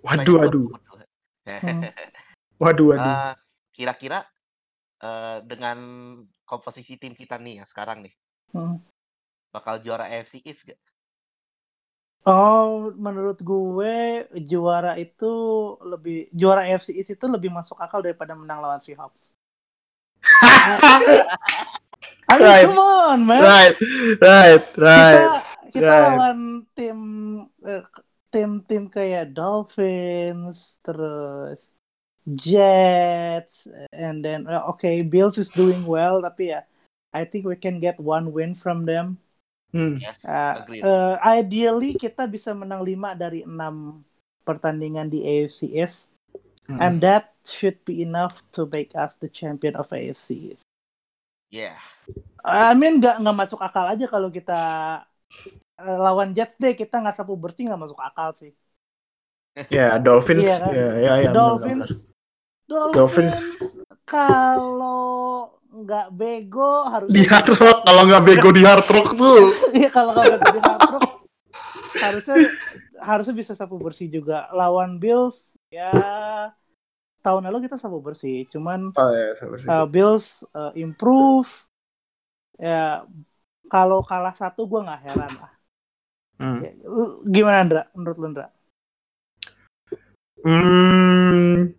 Waduh, 0.00 0.34
buat 0.34 0.48
waduh. 0.48 0.68
Hmm. 1.42 1.82
Waduh, 2.62 2.94
waduh. 2.94 3.12
Eh, 3.12 3.34
Kira-kira 3.74 4.22
eh, 5.02 5.42
dengan 5.42 5.78
komposisi 6.46 6.94
tim 6.96 7.12
kita 7.18 7.34
nih 7.42 7.60
yang 7.60 7.68
sekarang 7.68 8.06
nih, 8.06 8.14
Hmm. 8.52 8.78
Bakal 9.52 9.78
juara 9.78 10.08
AFC 10.08 10.40
East 10.42 10.64
gak? 10.66 10.80
Oh, 12.22 12.94
menurut 12.94 13.42
gue 13.42 14.24
juara 14.46 14.94
itu 14.94 15.32
lebih 15.82 16.30
juara 16.32 16.64
AFC 16.66 16.96
East 16.96 17.12
itu 17.12 17.26
lebih 17.28 17.50
masuk 17.50 17.76
akal 17.82 18.00
daripada 18.00 18.32
menang 18.32 18.62
lawan 18.62 18.80
Seahawks. 18.80 19.34
I 20.42 20.98
mean, 21.02 21.22
Right. 22.32 22.64
come 22.64 22.78
on, 22.78 23.26
man. 23.26 23.42
right, 23.44 23.76
right, 24.22 24.64
right. 24.80 25.20
kita 25.20 25.36
kita 25.68 25.84
right. 25.84 26.02
lawan 26.16 26.38
tim 26.72 26.98
eh, 27.60 27.84
tim-tim 28.32 28.88
kayak 28.88 29.36
Dolphins 29.36 30.80
terus 30.80 31.68
Jets 32.24 33.68
and 33.92 34.24
then 34.24 34.48
uh, 34.48 34.64
okay 34.72 35.04
Bills 35.04 35.36
is 35.36 35.52
doing 35.52 35.84
well 35.84 36.24
tapi 36.24 36.56
ya 36.56 36.64
I 37.12 37.28
think 37.28 37.44
we 37.44 37.58
can 37.58 37.82
get 37.82 38.00
one 38.00 38.32
win 38.32 38.56
from 38.56 38.88
them 38.88 39.20
Hmm. 39.72 39.96
Yes, 39.96 40.20
Uh, 40.28 40.68
uh, 40.84 41.16
ideally 41.24 41.96
kita 41.96 42.28
bisa 42.28 42.52
menang 42.52 42.84
5 42.84 43.16
dari 43.16 43.40
6 43.48 44.04
pertandingan 44.44 45.08
di 45.08 45.24
AFC 45.24 45.72
East 45.72 46.12
Hmm. 46.70 46.78
and 46.78 46.94
that 47.02 47.34
should 47.42 47.74
be 47.82 48.06
enough 48.06 48.38
to 48.54 48.70
make 48.70 48.94
us 48.94 49.18
the 49.18 49.26
champion 49.26 49.74
of 49.74 49.90
AFC 49.90 50.54
East. 50.54 50.62
Yeah. 51.50 51.74
I 52.46 52.72
mean 52.78 53.02
nggak 53.02 53.18
nggak 53.18 53.36
masuk 53.36 53.58
akal 53.58 53.90
aja 53.90 54.06
kalau 54.06 54.30
kita 54.30 54.60
uh, 55.82 55.98
lawan 55.98 56.32
Jets 56.38 56.54
deh 56.62 56.72
kita 56.78 57.02
nggak 57.02 57.18
sapu 57.18 57.34
bersih 57.34 57.66
nggak 57.66 57.82
masuk 57.82 57.98
akal 57.98 58.30
sih. 58.38 58.54
Ya, 59.74 59.98
Dolphins. 60.06 60.46
Iya 60.46 60.56
kan? 60.62 60.70
Ya, 60.72 60.88
ya, 60.96 61.12
ya. 61.18 61.30
Dolphins. 61.34 61.88
Dolphins, 62.70 62.94
Dolphins. 62.96 63.36
kalau 64.06 65.50
nggak 65.72 66.06
bego 66.12 66.84
harus 66.84 67.08
Di 67.08 67.24
Hard 67.24 67.48
Rock 67.56 67.78
kalau 67.88 68.02
nggak 68.04 68.22
bego 68.28 68.48
di 68.52 68.62
Hard 68.62 68.86
Rock 68.92 69.08
tuh. 69.16 69.40
Iya 69.78 69.88
kalau 69.88 70.12
nggak 70.12 70.28
bego 70.36 70.48
di 70.52 70.60
Hard 70.60 70.80
Rock, 70.92 71.04
harusnya 71.96 72.36
harusnya 73.00 73.34
bisa 73.34 73.52
sapu 73.56 73.80
bersih 73.80 74.06
juga 74.12 74.52
lawan 74.52 75.00
Bills 75.00 75.56
ya 75.72 75.90
tahun 77.24 77.48
lalu 77.48 77.66
kita 77.70 77.80
sapu 77.80 77.98
bersih 78.04 78.44
cuman 78.52 78.92
Oh, 78.94 79.10
ya, 79.10 79.32
sabar 79.40 79.56
sih. 79.58 79.68
uh, 79.70 79.86
Bills 79.88 80.26
uh, 80.52 80.72
improve 80.76 81.48
ya 82.60 83.02
kalau 83.66 84.04
kalah 84.04 84.36
satu 84.36 84.68
gue 84.68 84.80
nggak 84.84 85.02
heran 85.08 85.32
lah 85.40 85.52
Hmm. 86.42 86.58
Ya, 86.58 86.74
gimana 87.22 87.58
Andra 87.62 87.82
menurut 87.94 88.18
lu 88.18 88.26
Andra 88.34 88.46
Hmm. 90.42 91.70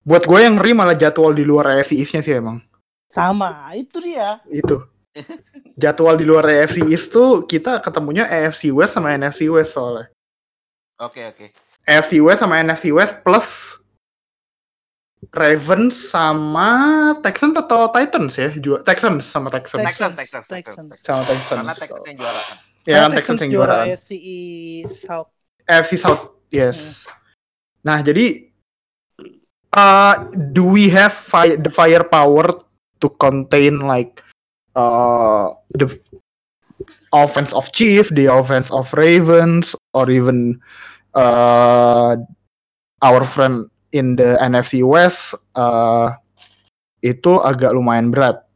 Buat 0.00 0.24
gue 0.24 0.38
yang 0.40 0.56
ngeri 0.56 0.72
malah 0.72 0.96
jadwal 0.96 1.36
di 1.36 1.44
luar 1.44 1.76
AFC 1.76 2.00
East-nya 2.00 2.24
sih 2.24 2.34
emang. 2.36 2.60
sama 3.10 3.74
itu 3.74 3.98
dia 3.98 4.38
Itu. 4.46 4.86
Jadwal 5.74 6.14
di 6.14 6.22
luar 6.22 6.46
AFC 6.46 6.86
East 6.86 7.10
tuh 7.10 7.42
kita 7.42 7.82
ketemunya 7.82 8.22
AFC 8.30 8.70
West 8.70 8.94
sama 8.94 9.10
NFC 9.18 9.50
West 9.50 9.74
soalnya. 9.74 10.06
Oke, 11.02 11.26
oke. 11.26 11.50
AFC 11.90 12.22
West 12.22 12.40
sama 12.46 12.62
NFC 12.62 12.94
West 12.94 13.18
plus 13.26 13.74
Ravens 15.34 16.08
sama 16.08 16.70
Texans 17.20 17.52
atau 17.58 17.90
Titans 17.92 18.32
ya? 18.38 18.50
Ju- 18.56 18.80
Texans 18.86 19.26
sama 19.28 19.50
Texans. 19.52 19.84
Texans, 19.84 20.14
Texans, 20.16 20.46
Texans. 20.48 20.94
Sama 20.96 21.22
Texans. 21.28 21.60
Karena 21.60 21.74
Texans 21.76 22.06
yang 22.08 22.18
juara 22.18 22.40
kan. 22.40 22.56
Ya 22.88 23.00
Texans 23.10 23.40
yang 23.44 23.52
juara. 23.52 23.74
AFC 23.90 24.10
South 24.88 25.30
AFC 25.66 25.92
South, 26.02 26.34
yes. 26.50 27.06
Nah, 27.86 28.02
jadi 28.02 28.49
uh, 29.74 30.14
do 30.52 30.64
we 30.64 30.88
have 30.88 31.12
fi- 31.12 31.58
the 31.58 31.70
firepower 31.70 32.50
to 33.00 33.08
contain 33.18 33.80
like 33.86 34.22
uh, 34.74 35.50
the 35.74 35.98
offense 37.12 37.52
of 37.52 37.72
Chief, 37.72 38.08
the 38.10 38.30
offense 38.30 38.70
of 38.70 38.92
Ravens, 38.94 39.74
or 39.94 40.10
even 40.10 40.60
uh, 41.14 42.16
our 43.02 43.24
friend 43.24 43.66
in 43.92 44.14
the 44.14 44.38
NFC 44.38 44.86
West 44.86 45.34
uh, 45.56 46.14
itu 47.02 47.40
agak 47.42 47.74
lumayan 47.74 48.14
berat. 48.14 48.46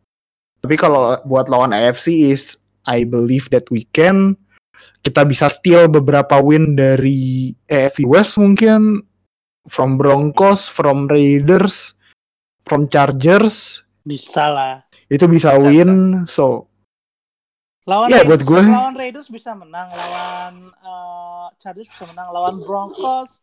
Tapi 0.62 0.77
kalau 0.81 1.18
buat 1.29 1.50
lawan 1.50 1.77
AFC 1.77 2.33
is 2.33 2.57
I 2.88 3.05
believe 3.05 3.48
that 3.53 3.68
we 3.68 3.88
can 3.92 4.37
kita 5.05 5.20
bisa 5.29 5.53
steal 5.53 5.85
beberapa 5.92 6.40
win 6.40 6.81
dari 6.81 7.53
AFC 7.68 8.09
West 8.09 8.40
mungkin 8.40 9.05
from 9.64 9.96
Broncos, 9.96 10.68
from 10.68 11.09
Raiders, 11.09 11.96
from 12.64 12.88
Chargers 12.88 13.81
bisa 14.05 14.53
lah 14.53 14.74
itu 15.09 15.24
bisa 15.24 15.57
Bisa, 15.57 15.64
win. 15.64 15.92
So 16.29 16.68
lawan 17.85 18.09
Iya, 18.09 18.24
Raiders, 18.24 18.29
buat 18.29 18.40
gue. 18.44 18.62
lawan 18.68 18.94
Raiders 18.94 19.29
bisa 19.29 19.50
menang 19.53 19.88
lawan 19.88 20.53
uh, 20.81 21.48
Chargers 21.57 21.88
bisa 21.88 22.05
menang 22.09 22.29
lawan 22.31 22.61
Broncos 22.61 23.40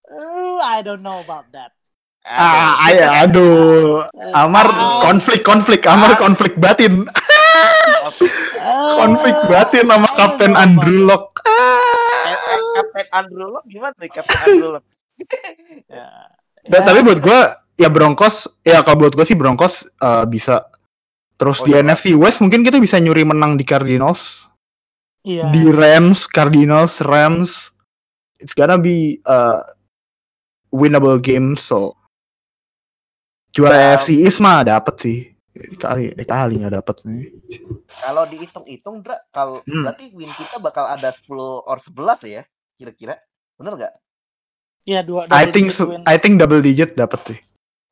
Uh, 0.00 0.58
I 0.58 0.82
don't 0.82 1.04
know 1.04 1.22
about 1.22 1.46
that 1.54 1.70
ah, 2.26 2.82
Aduh. 2.82 2.98
ya, 2.98 3.06
aduh, 3.22 3.54
Uh, 4.10 4.32
Amar 4.34 4.66
ah, 4.66 5.04
konflik 5.04 5.40
konflik, 5.40 5.86
Amar 5.86 6.18
konflik 6.18 6.58
batin, 6.58 7.06
uh, 7.06 8.10
konflik 8.98 9.36
batin 9.46 9.86
sama 9.86 10.08
don't 10.08 10.18
Kapten 10.18 10.52
Andrew. 10.56 11.06
Lock. 11.06 11.38
Ah. 11.46 12.58
Captain 12.74 13.06
Andrew 13.12 13.48
Luck 13.50 13.64
gimana 13.66 13.94
nih 13.98 14.10
Captain 14.10 14.38
Andrew 14.40 14.70
Luck? 14.74 14.84
Ya. 15.90 16.06
Dan 16.64 16.80
Ya. 16.82 16.86
tapi 16.86 17.00
buat 17.00 17.18
gue 17.18 17.40
ya 17.76 17.88
Broncos 17.88 18.44
ya 18.60 18.80
kalau 18.80 19.06
buat 19.06 19.14
gue 19.14 19.24
sih 19.24 19.34
Broncos 19.34 19.82
eh, 19.86 20.24
bisa. 20.26 20.66
Terus 21.34 21.60
Oh, 21.60 21.66
di 21.66 21.72
iya. 21.72 21.80
NFC 21.80 22.12
West 22.12 22.40
mungkin 22.40 22.60
kita 22.60 22.76
bisa 22.76 23.00
nyuri 23.00 23.24
menang 23.24 23.56
di 23.56 23.64
Cardinals, 23.64 24.44
Iya. 25.24 25.48
di 25.48 25.64
Rams, 25.66 26.28
Cardinals, 26.28 27.00
Rams. 27.00 27.72
It's 28.36 28.52
gonna 28.52 28.76
be 28.76 29.20
a 29.24 29.64
winnable 30.70 31.16
game 31.16 31.56
so 31.56 31.96
juara 33.50 33.74
Ya. 33.74 33.84
AFC 33.96 34.20
East 34.20 34.38
mah 34.38 34.62
dapet 34.62 34.94
sih. 35.00 35.18
Kali 35.76 36.14
eh, 36.14 36.24
kali 36.24 36.62
nggak 36.62 36.76
dapet 36.76 36.96
nih. 37.04 37.22
Kalau 37.90 38.22
dihitung-hitung, 38.24 39.02
Dra, 39.02 39.18
kalau 39.28 39.60
Hmm. 39.66 39.82
berarti 39.82 40.14
win 40.14 40.30
kita 40.30 40.62
bakal 40.62 40.86
ada 40.86 41.10
10 41.10 41.26
or 41.66 41.76
11 41.76 42.22
ya, 42.22 42.42
kira-kira. 42.78 43.18
Bener 43.58 43.74
nggak? 43.76 43.94
Iya, 44.88 45.00
dua 45.04 45.28
I 45.28 45.44
think. 45.52 45.70
I 46.08 46.16
think 46.16 46.34
double 46.40 46.62
digit 46.64 46.96
dapet 46.96 47.20
sih. 47.26 47.38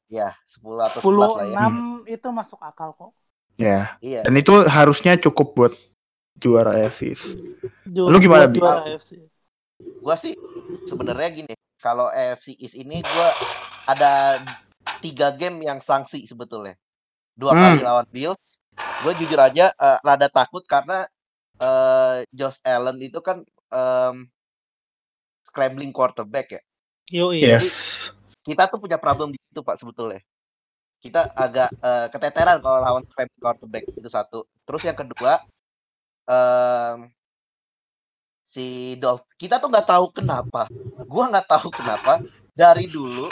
Ya, 0.08 0.32
10 0.48 0.88
atau 0.88 1.00
11 1.04 1.36
lah 1.36 1.44
ya. 1.44 1.52
10 1.52 2.00
6 2.00 2.08
itu 2.08 2.28
masuk 2.32 2.58
akal 2.64 2.96
kok. 2.96 3.12
Ya. 3.60 4.00
Iya. 4.00 4.24
Dan 4.24 4.34
itu 4.40 4.54
harusnya 4.64 5.20
cukup 5.20 5.52
buat 5.52 5.72
juara 6.40 6.72
AFC 6.80 7.00
East. 7.12 7.26
Ju- 7.84 8.08
Lu 8.08 8.16
gimana, 8.16 8.48
buat 8.48 8.56
Bi? 8.56 8.58
juara 8.62 8.80
AFC. 8.88 9.20
Gua 10.00 10.16
sih 10.16 10.32
sebenarnya 10.88 11.28
gini, 11.30 11.54
kalau 11.76 12.08
AFC 12.08 12.56
East 12.56 12.72
ini 12.72 13.04
gua 13.04 13.28
ada 13.84 14.40
tiga 15.04 15.36
game 15.36 15.60
yang 15.60 15.84
sanksi 15.84 16.24
sebetulnya. 16.24 16.74
Dua 17.36 17.52
Hmm. 17.52 17.62
kali 17.68 17.80
lawan 17.84 18.08
Bills. 18.08 18.40
Gue 19.04 19.12
jujur 19.14 19.38
aja 19.38 19.70
eh, 19.70 19.98
rada 20.02 20.26
takut 20.30 20.62
karena 20.64 21.04
eh, 21.58 22.22
Josh 22.32 22.58
Allen 22.62 22.98
itu 23.02 23.18
kan 23.20 23.42
em, 23.68 24.26
scrambling 25.44 25.90
quarterback 25.90 26.54
ya. 26.54 26.62
Yoi. 27.12 27.40
Yes. 27.40 28.08
Kita 28.44 28.68
tuh 28.68 28.80
punya 28.80 28.96
problem 29.00 29.32
di 29.32 29.38
situ 29.40 29.60
Pak 29.60 29.76
sebetulnya. 29.80 30.20
Kita 30.98 31.30
agak 31.32 31.70
eh, 31.78 32.06
keteteran 32.10 32.58
kalau 32.60 32.78
lawan 32.82 33.04
scrambling 33.08 33.40
quarterback 33.40 33.84
itu 33.88 34.08
satu. 34.10 34.44
Terus 34.66 34.82
yang 34.84 34.98
kedua 34.98 35.40
em, 36.28 37.08
si 38.44 38.98
Dolph 39.00 39.24
kita 39.40 39.62
tuh 39.62 39.70
nggak 39.72 39.88
tahu 39.88 40.10
kenapa. 40.12 40.68
Gua 41.08 41.30
nggak 41.32 41.48
tahu 41.48 41.68
kenapa 41.72 42.20
dari 42.52 42.90
dulu 42.90 43.30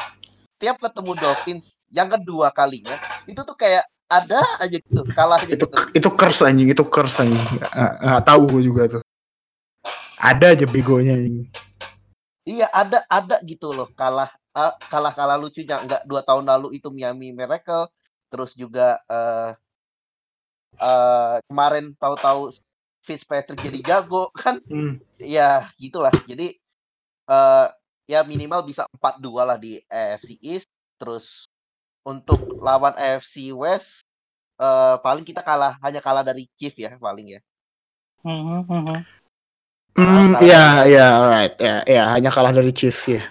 tiap 0.56 0.80
ketemu 0.80 1.12
Dolphins 1.20 1.84
yang 1.92 2.08
kedua 2.08 2.48
kalinya 2.48 2.96
itu 3.28 3.40
tuh 3.44 3.56
kayak 3.58 3.84
ada 4.06 4.40
aja 4.62 4.78
gitu 4.78 5.02
kalah 5.12 5.36
aja 5.36 5.52
itu 5.52 5.66
gitu. 5.66 5.76
itu 5.92 6.08
curse 6.14 6.42
anjing 6.46 6.68
itu 6.70 6.84
curse 6.86 7.20
anjing 7.20 7.42
nggak 8.00 8.24
tahu 8.24 8.42
gue 8.56 8.62
juga 8.64 8.82
tuh 8.86 9.02
ada 10.16 10.54
aja 10.54 10.64
begonya 10.64 11.18
anjing 11.18 11.50
Iya 12.46 12.70
ada 12.70 13.02
ada 13.10 13.42
gitu 13.42 13.74
loh 13.74 13.90
kalah 13.98 14.30
ah, 14.54 14.72
kalah 14.86 15.10
kalah 15.10 15.34
lucunya. 15.34 15.82
Nggak 15.82 16.06
dua 16.06 16.22
tahun 16.22 16.46
lalu 16.46 16.78
itu 16.78 16.88
Miami 16.94 17.34
Miracle 17.34 17.90
terus 18.30 18.54
juga 18.54 19.02
eh 19.10 19.50
eh, 20.78 21.36
kemarin 21.50 21.92
tahu-tahu 21.98 22.54
Fitzpatrick 23.02 23.58
jadi 23.58 23.80
jago 23.82 24.30
kan? 24.42 24.62
Hmm. 24.70 25.02
ya 25.18 25.66
gitulah. 25.74 26.14
Jadi 26.30 26.54
eh 27.26 27.66
ya 28.06 28.22
minimal 28.22 28.62
bisa 28.62 28.86
4-2 28.94 29.42
lah 29.42 29.58
di 29.58 29.82
AFC 29.90 30.38
East. 30.38 30.70
Terus 31.02 31.50
untuk 32.06 32.62
lawan 32.62 32.94
AFC 32.94 33.50
West 33.50 34.06
eh 34.62 34.96
paling 35.02 35.26
kita 35.26 35.42
kalah 35.42 35.74
hanya 35.82 35.98
kalah 35.98 36.22
dari 36.22 36.46
Chief 36.54 36.72
ya 36.78 36.94
paling 36.96 37.36
ya. 37.36 37.40
Mhm, 38.22 38.70
mhm. 38.70 39.15
Hmm, 39.96 40.36
iya 40.44 40.84
iya 40.84 41.06
alright. 41.16 41.54
Ya 41.56 41.76
ya 41.88 42.02
hanya 42.12 42.28
kalah 42.28 42.52
dari 42.52 42.70
Chiefs 42.70 43.08
ya 43.08 43.24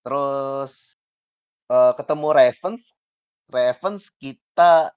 terus 0.00 0.96
eh 1.68 1.92
ketemu 1.94 2.26
Ravens. 2.32 2.82
Ravens 3.50 4.08
kita 4.16 4.90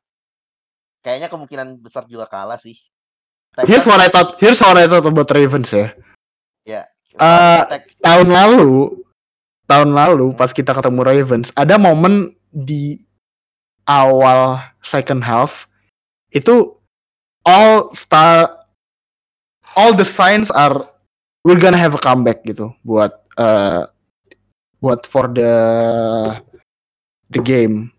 kayaknya 1.04 1.28
kemungkinan 1.28 1.82
besar 1.84 2.08
juga 2.08 2.26
kalah 2.26 2.58
sih. 2.58 2.78
Here's 3.70 3.86
what 3.86 4.02
I 4.02 4.10
thought 4.10 4.42
here's 4.42 4.58
what 4.58 4.74
I 4.80 4.90
thought 4.90 5.06
about 5.06 5.30
Ravens 5.30 5.70
ya. 5.70 5.94
Ya 6.66 6.88
Eh, 7.14 7.60
Attack- 7.62 7.94
tahun 8.02 8.34
lalu 8.34 8.98
tahun 9.70 9.94
lalu 9.94 10.34
pas 10.34 10.50
kita 10.50 10.74
ketemu 10.74 11.06
Ravens 11.06 11.54
ada 11.54 11.78
momen 11.78 12.34
di 12.50 12.98
awal 13.86 14.58
second 14.82 15.22
half 15.22 15.70
itu 16.34 16.74
all 17.46 17.94
star 17.94 18.63
all 19.76 19.94
the 19.94 20.06
signs 20.06 20.50
are 20.54 20.88
we're 21.44 21.60
gonna 21.60 21.80
have 21.80 21.94
a 21.94 22.02
comeback 22.02 22.42
gitu 22.48 22.72
buat 22.86 23.14
eh 23.38 23.84
buat 24.84 25.08
for 25.08 25.32
the 25.32 25.54
the 27.32 27.40
game. 27.40 27.90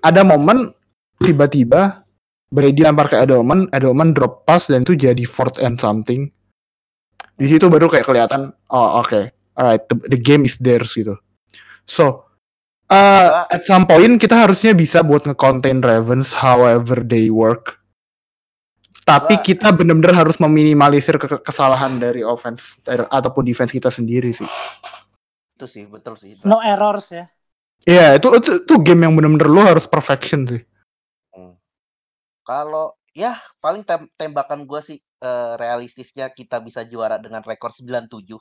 Ada 0.00 0.24
momen 0.24 0.72
tiba-tiba 1.20 2.04
Brady 2.48 2.86
lempar 2.86 3.12
ke 3.12 3.16
Edelman 3.20 3.68
Edelman 3.74 4.16
drop 4.16 4.48
pass 4.48 4.70
dan 4.70 4.86
itu 4.86 4.96
jadi 4.96 5.24
fourth 5.28 5.60
and 5.60 5.76
something. 5.76 6.32
Di 7.36 7.46
situ 7.48 7.68
baru 7.68 7.92
kayak 7.92 8.08
kelihatan 8.08 8.52
oh 8.72 9.04
oke 9.04 9.28
alright 9.56 9.84
the, 9.92 9.96
the 10.08 10.20
game 10.20 10.48
is 10.48 10.56
theirs 10.56 10.96
gitu. 10.96 11.20
So 11.84 12.26
uh, 12.88 13.44
at 13.52 13.68
some 13.68 13.84
point 13.84 14.16
kita 14.16 14.36
harusnya 14.36 14.72
bisa 14.72 15.04
buat 15.04 15.28
nge-contain 15.28 15.84
Ravens 15.84 16.32
however 16.32 17.04
they 17.04 17.28
work 17.28 17.75
tapi 19.06 19.38
kita 19.38 19.70
bener-bener 19.70 20.10
harus 20.18 20.34
meminimalisir 20.42 21.14
ke- 21.14 21.38
kesalahan 21.38 21.94
dari 21.96 22.26
offense 22.26 22.74
dari- 22.82 23.06
ataupun 23.06 23.46
defense 23.46 23.70
kita 23.70 23.86
sendiri 23.86 24.34
sih 24.34 24.48
itu 25.56 25.66
sih 25.70 25.84
betul 25.86 26.18
sih 26.18 26.34
No 26.42 26.58
errors 26.60 27.14
ya. 27.14 27.30
Iya 27.86 28.18
itu, 28.18 28.28
itu 28.34 28.66
itu 28.66 28.74
game 28.82 29.06
yang 29.06 29.14
bener-bener 29.14 29.46
lo 29.46 29.62
harus 29.62 29.86
perfection 29.86 30.42
sih 30.44 30.60
kalau 32.46 32.94
ya 33.10 33.34
paling 33.58 33.82
tem- 33.82 34.10
tembakan 34.14 34.62
gua 34.70 34.78
sih 34.78 35.02
eh, 35.02 35.52
realistisnya 35.58 36.30
kita 36.30 36.62
bisa 36.62 36.86
juara 36.86 37.18
dengan 37.18 37.42
rekor 37.42 37.74
97 37.74 38.38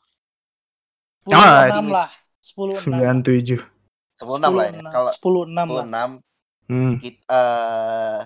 10 1.25 1.33
Ah, 1.33 1.65
6 1.73 1.89
lah. 1.89 2.09
10 2.37 2.77
6. 2.77 2.85
sembilan 2.85 3.17
tujuh 3.25 3.61
10 4.13 4.53
lah 4.53 4.65
ya 4.69 4.81
kalau 4.93 5.09
10 5.09 5.49
6 5.49 5.67
lah. 5.73 5.85
10 5.89 6.69
hmm. 6.69 6.93
kita 7.01 7.25
eh, 7.25 8.19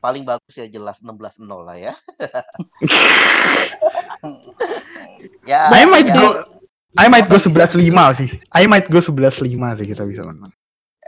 paling 0.00 0.24
bagus 0.24 0.56
ya 0.56 0.64
jelas 0.66 0.98
16-0 1.04 1.44
lah 1.62 1.76
ya. 1.76 1.94
ya, 5.50 5.68
I 5.68 5.84
might 5.84 6.08
ya, 6.08 6.16
go 6.16 6.26
I 6.96 7.06
might 7.12 7.28
go 7.28 7.36
11 7.36 7.76
5 7.76 8.18
sih 8.18 8.28
I 8.50 8.64
might 8.66 8.88
go 8.88 8.98
11 8.98 9.44
5 9.44 9.78
sih 9.78 9.86
kita 9.86 10.02
bisa 10.08 10.24
menang 10.24 10.50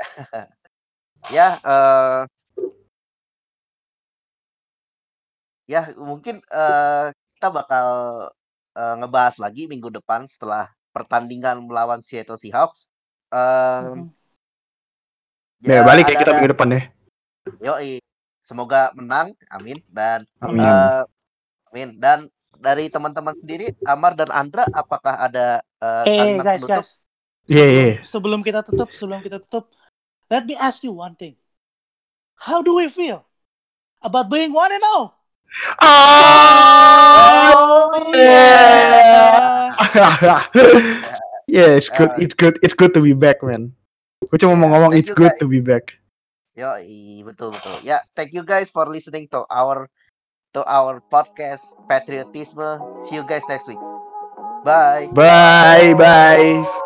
ya 1.37 1.57
eh 1.63 2.21
ya 5.71 5.95
mungkin 5.97 6.43
eh, 6.43 7.07
kita 7.39 7.49
bakal 7.49 7.87
eh, 8.77 8.95
ngebahas 9.01 9.41
lagi 9.41 9.65
minggu 9.71 9.89
depan 9.89 10.29
setelah 10.29 10.69
pertandingan 10.93 11.65
melawan 11.65 12.05
Seattle 12.05 12.37
Seahawks. 12.37 12.85
Em, 13.33 14.13
Mhm. 15.63 15.71
ya, 15.73 15.81
balik 15.87 16.11
ya 16.13 16.21
kita 16.21 16.37
minggu 16.37 16.53
depan 16.53 16.69
deh 16.69 16.85
Yoi. 17.65 17.97
Semoga 18.53 18.93
menang, 18.93 19.33
amin. 19.49 19.81
Dan 19.89 20.29
Amin. 20.45 20.61
eh, 20.61 21.01
amin. 21.73 21.89
Dan 21.97 22.29
dari 22.61 22.93
teman-teman 22.93 23.33
sendiri, 23.41 23.73
Amar 23.89 24.13
dan 24.13 24.29
Andra, 24.29 24.69
apakah 24.69 25.25
ada 25.25 25.65
eh, 25.81 26.05
Eh, 26.05 26.17
kalimat 26.21 26.45
guys, 26.45 26.61
penutup? 26.61 26.85
guys. 26.85 27.01
Iya 27.49 27.65
iya 27.65 28.05
Sebelum 28.05 28.45
kita 28.45 28.61
tutup, 28.61 28.93
sebelum 28.93 29.25
kita 29.25 29.41
tutup, 29.41 29.73
let 30.29 30.45
me 30.45 30.53
ask 30.61 30.85
you 30.85 30.93
one 30.93 31.17
thing. 31.17 31.33
How 32.37 32.61
do 32.61 32.77
we 32.77 32.93
feel 32.93 33.25
about 34.05 34.29
being 34.29 34.53
one 34.53 34.69
and 34.69 34.85
all? 34.85 35.17
Oh, 35.81 37.89
yeah. 38.13 39.73
yeah, 41.49 41.81
it's 41.81 41.89
good. 41.89 42.13
Uh, 42.13 42.21
It's 42.21 42.37
good. 42.37 42.61
It's 42.61 42.77
good 42.77 42.93
to 42.93 43.01
be 43.01 43.17
back, 43.17 43.41
man. 43.41 43.73
Gue 44.29 44.37
cuma 44.37 44.53
mau 44.55 44.69
Yeah, 44.69 44.73
ngomong 44.77 44.93
it's 44.93 45.09
good 45.09 45.33
to 45.41 45.49
be 45.49 45.65
back. 45.65 45.97
Yoi, 46.63 47.27
betul 47.27 47.51
betul. 47.59 47.77
Ya, 47.83 47.99
thank 48.15 48.31
you 48.31 48.47
guys 48.47 48.71
for 48.71 48.87
listening 48.87 49.27
to 49.35 49.43
our 49.51 49.91
to 50.55 50.63
our 50.67 51.03
podcast 51.11 51.65
Patriotisme. 51.91 52.79
See 53.09 53.17
you 53.19 53.25
guys 53.27 53.45
next 53.51 53.67
week. 53.67 53.83
Bye. 54.65 55.11
Bye, 55.13 55.95
bye. 55.95 56.82